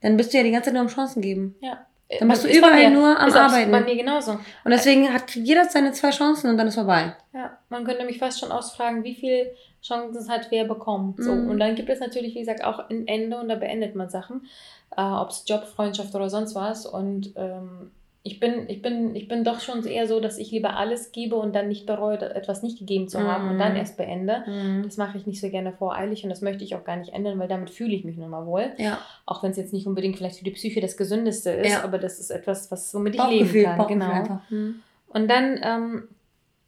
[0.00, 1.54] dann bist du ja die ganze Zeit nur am Chancen geben.
[1.60, 1.86] Ja.
[2.18, 3.70] Dann bist du bei überall mir- nur am ist Arbeiten.
[3.70, 4.32] Bei mir genauso.
[4.32, 7.16] Und deswegen hat jeder seine zwei Chancen und dann ist vorbei.
[7.32, 9.50] Ja, man könnte mich fast schon ausfragen, wie viel
[9.82, 11.14] Chancen hat wer bekommen.
[11.18, 11.48] So, Mhm.
[11.50, 14.46] und dann gibt es natürlich, wie gesagt, auch ein Ende und da beendet man Sachen.
[14.96, 16.86] Äh, Ob es Job, Freundschaft oder sonst was.
[16.86, 17.90] Und ähm,
[18.26, 21.36] ich, bin, ich, bin, ich bin doch schon eher so, dass ich lieber alles gebe
[21.36, 23.78] und dann nicht bereue, etwas nicht gegeben zu haben und dann Mhm.
[23.78, 24.42] erst beende.
[24.82, 27.38] Das mache ich nicht so gerne voreilig und das möchte ich auch gar nicht ändern,
[27.38, 28.72] weil damit fühle ich mich nun mal wohl.
[28.78, 28.98] Ja.
[29.26, 31.84] Auch wenn es jetzt nicht unbedingt vielleicht für die Psyche das Gesündeste ist, Ja.
[31.84, 33.76] aber das ist etwas, was womit ich leben kann.
[33.76, 34.10] Bauchgefühl Genau.
[34.12, 34.50] einfach.
[34.50, 34.76] Mhm.
[35.08, 36.08] Und dann ähm,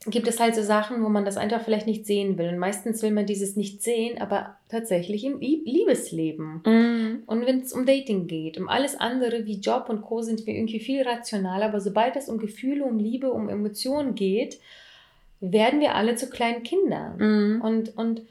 [0.05, 2.49] gibt es halt so Sachen, wo man das einfach vielleicht nicht sehen will.
[2.49, 6.61] Und meistens will man dieses nicht sehen, aber tatsächlich im Lie- Liebesleben.
[6.65, 7.23] Mhm.
[7.25, 10.21] Und wenn es um Dating geht, um alles andere wie Job und Co.
[10.21, 11.65] sind wir irgendwie viel rationaler.
[11.65, 14.59] Aber sobald es um Gefühle, um Liebe, um Emotionen geht,
[15.39, 17.17] werden wir alle zu kleinen Kindern.
[17.17, 17.61] Mhm.
[17.61, 18.21] Und, und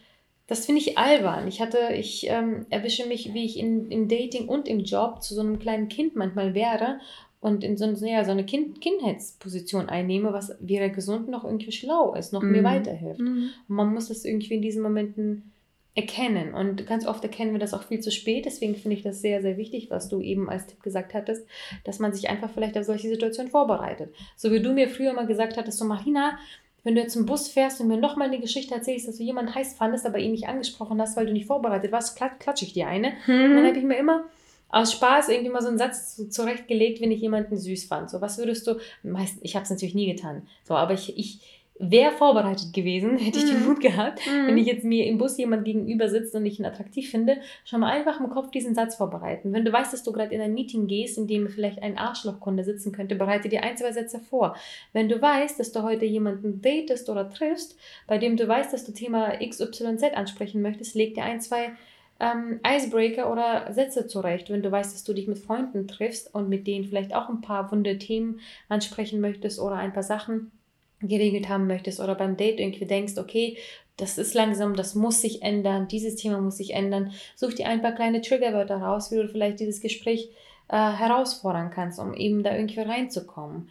[0.47, 1.49] das finde ich albern.
[1.49, 5.35] Ich hatte, ich ähm, erwische mich, wie ich in, im Dating und im Job zu
[5.35, 7.01] so einem kleinen Kind manchmal wäre
[7.41, 12.15] und in so, ja, so eine kind, Kindheitsposition einnehme, was weder gesund noch irgendwie schlau
[12.15, 12.65] ist, noch mir Mhm.
[12.65, 13.21] weiterhilft.
[13.21, 13.51] Mhm.
[13.69, 15.53] Und man muss das irgendwie in diesen Momenten
[15.95, 16.53] erkennen.
[16.55, 18.45] Und ganz oft erkennen wir das auch viel zu spät.
[18.45, 21.47] Deswegen finde ich das sehr, sehr wichtig, was du eben als Tipp gesagt hattest,
[21.85, 24.13] dass man sich einfach vielleicht auf solche Situationen vorbereitet.
[24.37, 26.39] So wie du mir früher mal gesagt hattest, so Marina,
[26.85, 29.55] wenn du jetzt im Bus fährst und mir nochmal eine Geschichte erzählst, dass du jemanden
[29.55, 32.75] heiß fandest, aber ihn nicht angesprochen hast, weil du nicht vorbereitet warst, klat klatsche ich
[32.75, 33.09] dir eine.
[33.09, 33.67] Und dann Mhm.
[33.67, 34.25] habe ich mir immer
[34.69, 38.11] aus Spaß irgendwie mal so einen Satz zu- zurechtgelegt, wenn ich jemanden süß fand.
[38.11, 41.41] So, was würdest du, meist, ich habe es natürlich nie getan, so, aber ich, ich
[41.79, 43.67] wäre vorbereitet gewesen, hätte ich den Mhm.
[43.69, 44.47] Mut gehabt, Mhm.
[44.49, 47.37] wenn ich jetzt mir im Bus jemand gegenüber sitzt und ich ihn attraktiv finde,
[47.67, 49.53] schon mal einfach im Kopf diesen Satz vorbereiten.
[49.53, 52.65] Wenn du weißt, dass du gerade in ein Meeting gehst, in dem vielleicht ein Arschlochkunde
[52.65, 54.57] sitzen könnte, bereite dir ein, zwei Sätze vor.
[54.95, 58.87] Wenn du weißt, dass du heute jemanden datest oder triffst, bei dem du weißt, dass
[58.87, 61.73] du Thema XYZ ansprechen möchtest, leg dir ein, zwei
[62.21, 64.51] ähm, Icebreaker oder Sätze zurecht.
[64.51, 67.41] Wenn du weißt, dass du dich mit Freunden triffst und mit denen vielleicht auch ein
[67.41, 70.53] paar wunde Themen ansprechen möchtest oder ein paar Sachen
[71.01, 73.59] geregelt haben möchtest oder beim Date irgendwie denkst, okay,
[73.99, 77.13] das ist langsam, das muss sich ändern, dieses Thema muss sich ändern.
[77.35, 80.31] Such dir ein paar kleine Triggerwörter raus, wie du vielleicht dieses Gespräch
[80.69, 83.71] äh, herausfordern kannst, um eben da irgendwie reinzukommen.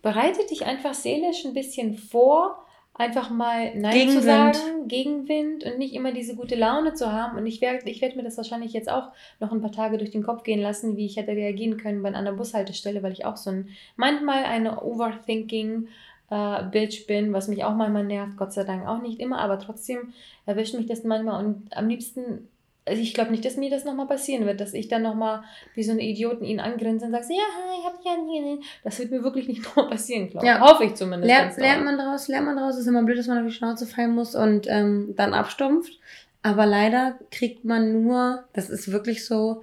[0.00, 2.64] Bereite dich einfach seelisch ein bisschen vor,
[2.98, 4.24] einfach mal Nein zu Gegenwind.
[4.24, 7.38] sagen, Gegenwind und nicht immer diese gute Laune zu haben.
[7.38, 10.10] Und ich werde ich werd mir das wahrscheinlich jetzt auch noch ein paar Tage durch
[10.10, 13.36] den Kopf gehen lassen, wie ich hätte reagieren können bei einer Bushaltestelle, weil ich auch
[13.36, 15.88] so ein, manchmal eine Overthinking
[16.30, 19.58] äh, Bitch bin, was mich auch manchmal nervt, Gott sei Dank auch nicht immer, aber
[19.58, 20.12] trotzdem
[20.44, 22.48] erwischt mich das manchmal und am liebsten
[22.88, 25.42] also ich glaube nicht, dass mir das nochmal passieren wird, dass ich dann nochmal
[25.74, 28.60] wie so ein Idioten ihn angrinse und sage, ja, ich habe ja nie.
[28.82, 30.52] Das wird mir wirklich nicht nochmal passieren, glaube ich.
[30.52, 30.60] Ja.
[30.60, 31.26] Hoffe ich zumindest.
[31.26, 32.76] Lernt, lernt man daraus, lernt man daraus.
[32.76, 35.98] Ist immer blöd, dass man auf die Schnauze fallen muss und ähm, dann abstumpft.
[36.42, 39.62] Aber leider kriegt man nur, das ist wirklich so,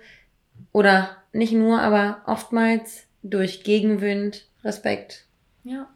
[0.71, 5.25] oder nicht nur, aber oftmals durch Gegenwind Respekt.
[5.63, 5.87] Ja.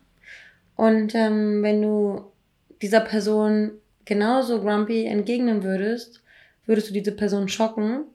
[0.76, 2.32] Und ähm, wenn du
[2.82, 3.72] dieser Person
[4.06, 6.24] genauso grumpy entgegnen würdest,
[6.70, 8.06] würdest du diese Person schocken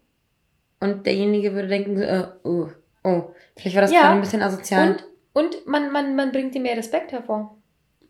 [0.81, 2.69] und derjenige würde denken, äh, oh,
[3.03, 3.25] oh,
[3.57, 4.03] vielleicht war das ja.
[4.03, 4.91] gerade ein bisschen asozial.
[4.91, 7.59] Und, und man, man, man bringt ihm mehr Respekt hervor.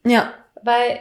[0.07, 0.35] Ja.
[0.63, 1.01] Weil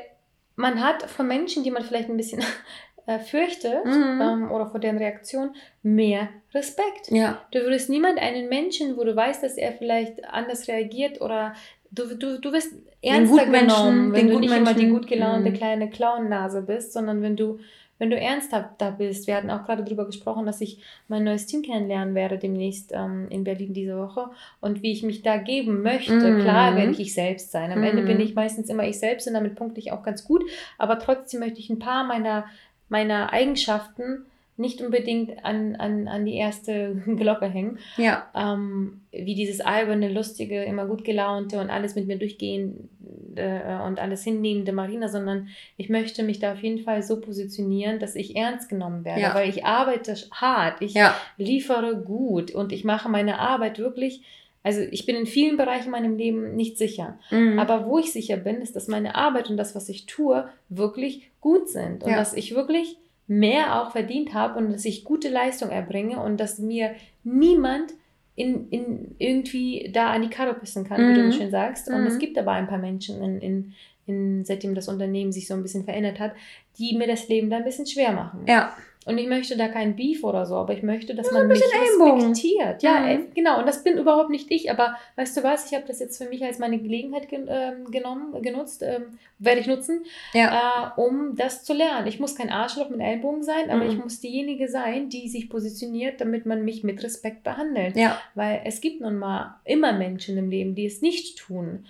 [0.56, 2.42] man hat von Menschen, die man vielleicht ein bisschen
[3.06, 4.22] äh, fürchtet mhm.
[4.22, 7.12] ähm, oder vor deren Reaktion, mehr Respekt.
[7.12, 7.42] Ja.
[7.52, 11.54] Du würdest niemand einen Menschen, wo du weißt, dass er vielleicht anders reagiert oder
[11.92, 14.68] du, du, du wirst ernster genommen, wenn du nicht Menschen.
[14.68, 15.56] immer die gut gelaunte mhm.
[15.56, 17.60] kleine Clownnase bist, sondern wenn du
[18.00, 21.46] wenn du ernsthaft da bist, wir hatten auch gerade darüber gesprochen, dass ich mein neues
[21.46, 24.30] Team kennenlernen werde demnächst ähm, in Berlin diese Woche
[24.62, 26.14] und wie ich mich da geben möchte.
[26.14, 26.42] Mhm.
[26.42, 27.72] Klar werde ich ich selbst sein.
[27.72, 27.86] Am mhm.
[27.86, 30.44] Ende bin ich meistens immer ich selbst und damit punkte ich auch ganz gut,
[30.78, 32.46] aber trotzdem möchte ich ein paar meiner,
[32.90, 34.26] meiner Eigenschaften
[34.56, 37.80] nicht unbedingt an, an, an die erste Glocke hängen.
[37.98, 38.28] Ja.
[38.36, 42.88] Ähm, wie dieses alberne, lustige, immer gut gelaunte und alles mit mir durchgehende
[43.36, 45.48] äh, und alles hinnehmende Marina, sondern
[45.78, 49.34] ich möchte mich da auf jeden Fall so positionieren, dass ich ernst genommen werde, ja.
[49.34, 51.16] weil ich arbeite hart, ich ja.
[51.38, 54.24] liefere gut und ich mache meine Arbeit wirklich.
[54.66, 57.20] Also ich bin in vielen Bereichen in meinem Leben nicht sicher.
[57.32, 57.60] Mhm.
[57.60, 61.30] Aber wo ich sicher bin, ist, dass meine Arbeit und das, was ich tue, wirklich
[61.42, 62.04] gut sind.
[62.04, 62.16] Und ja.
[62.16, 62.98] dass ich wirklich
[63.28, 67.94] mehr auch verdient habe und dass ich gute Leistung erbringe und dass mir niemand
[68.36, 71.10] in, in irgendwie da an die Karre pissen kann, mhm.
[71.10, 71.42] wie du so mhm.
[71.42, 71.88] schön sagst.
[71.88, 72.08] Und mhm.
[72.08, 73.74] es gibt aber ein paar Menschen, in, in,
[74.08, 76.34] in, seitdem das Unternehmen sich so ein bisschen verändert hat,
[76.78, 78.46] die mir das Leben da ein bisschen schwer machen.
[78.48, 78.76] Ja.
[79.06, 81.62] Und ich möchte da kein Beef oder so, aber ich möchte, dass ja, man mich
[81.62, 82.84] respektiert.
[82.84, 83.08] Ja, mhm.
[83.08, 83.60] ey, genau.
[83.60, 84.72] Und das bin überhaupt nicht ich.
[84.72, 87.92] Aber weißt du was, ich habe das jetzt für mich als meine Gelegenheit gen ähm,
[87.92, 90.94] genommen, genutzt, ähm, werde ich nutzen, ja.
[90.96, 92.08] äh, um das zu lernen.
[92.08, 93.90] Ich muss kein Arschloch mit Ellbogen sein, aber mhm.
[93.90, 97.98] ich muss diejenige sein, die sich positioniert, damit man mich mit Respekt behandelt.
[97.98, 98.20] Ja.
[98.36, 101.86] Weil es gibt nun mal immer Menschen im Leben, die es nicht tun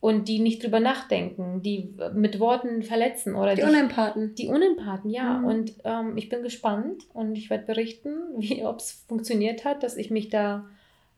[0.00, 4.34] und die nicht drüber nachdenken, die mit Worten verletzen oder die, die Unempathen.
[4.36, 5.38] Die Unempathen, ja.
[5.38, 5.44] Mhm.
[5.44, 8.10] Und ähm, ich bin gespannt und ich werde berichten,
[8.64, 10.66] ob es funktioniert hat, dass ich mich da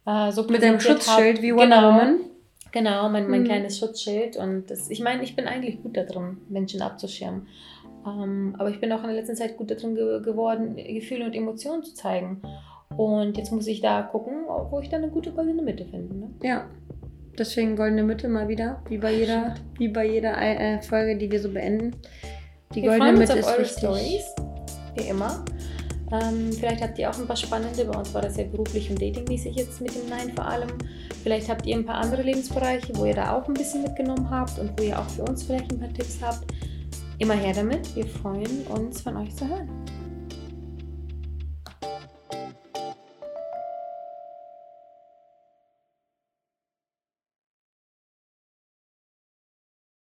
[0.06, 1.42] äh, so mit einem Schutzschild hab.
[1.42, 2.20] wie Wonder genau, Woman.
[2.72, 3.46] Genau, mein, mein mhm.
[3.46, 7.48] kleines Schutzschild und das, ich meine, ich bin eigentlich gut darin, Menschen abzuschirmen.
[8.06, 11.34] Ähm, aber ich bin auch in der letzten Zeit gut darin ge geworden, Gefühle und
[11.34, 12.40] Emotionen zu zeigen.
[12.96, 16.14] Und jetzt muss ich da gucken, wo ich da eine gute goldene Mitte finde.
[16.14, 16.30] Ne?
[16.42, 16.66] Ja.
[17.38, 21.40] Deswegen goldene Mitte mal wieder, wie bei jeder, wie bei jeder äh, Folge, die wir
[21.40, 21.96] so beenden.
[22.74, 23.78] Die wir goldene Mitte ist eure wichtig.
[23.78, 24.24] Stories,
[24.96, 25.44] wie immer.
[26.12, 27.84] Ähm, vielleicht habt ihr auch ein paar spannende.
[27.84, 30.70] Bei uns war das ja beruflich und datingmäßig jetzt mit dem Nein vor allem.
[31.22, 34.58] Vielleicht habt ihr ein paar andere Lebensbereiche, wo ihr da auch ein bisschen mitgenommen habt
[34.58, 36.44] und wo ihr auch für uns vielleicht ein paar Tipps habt.
[37.18, 37.94] Immer her damit.
[37.94, 39.68] Wir freuen uns, von euch zu hören.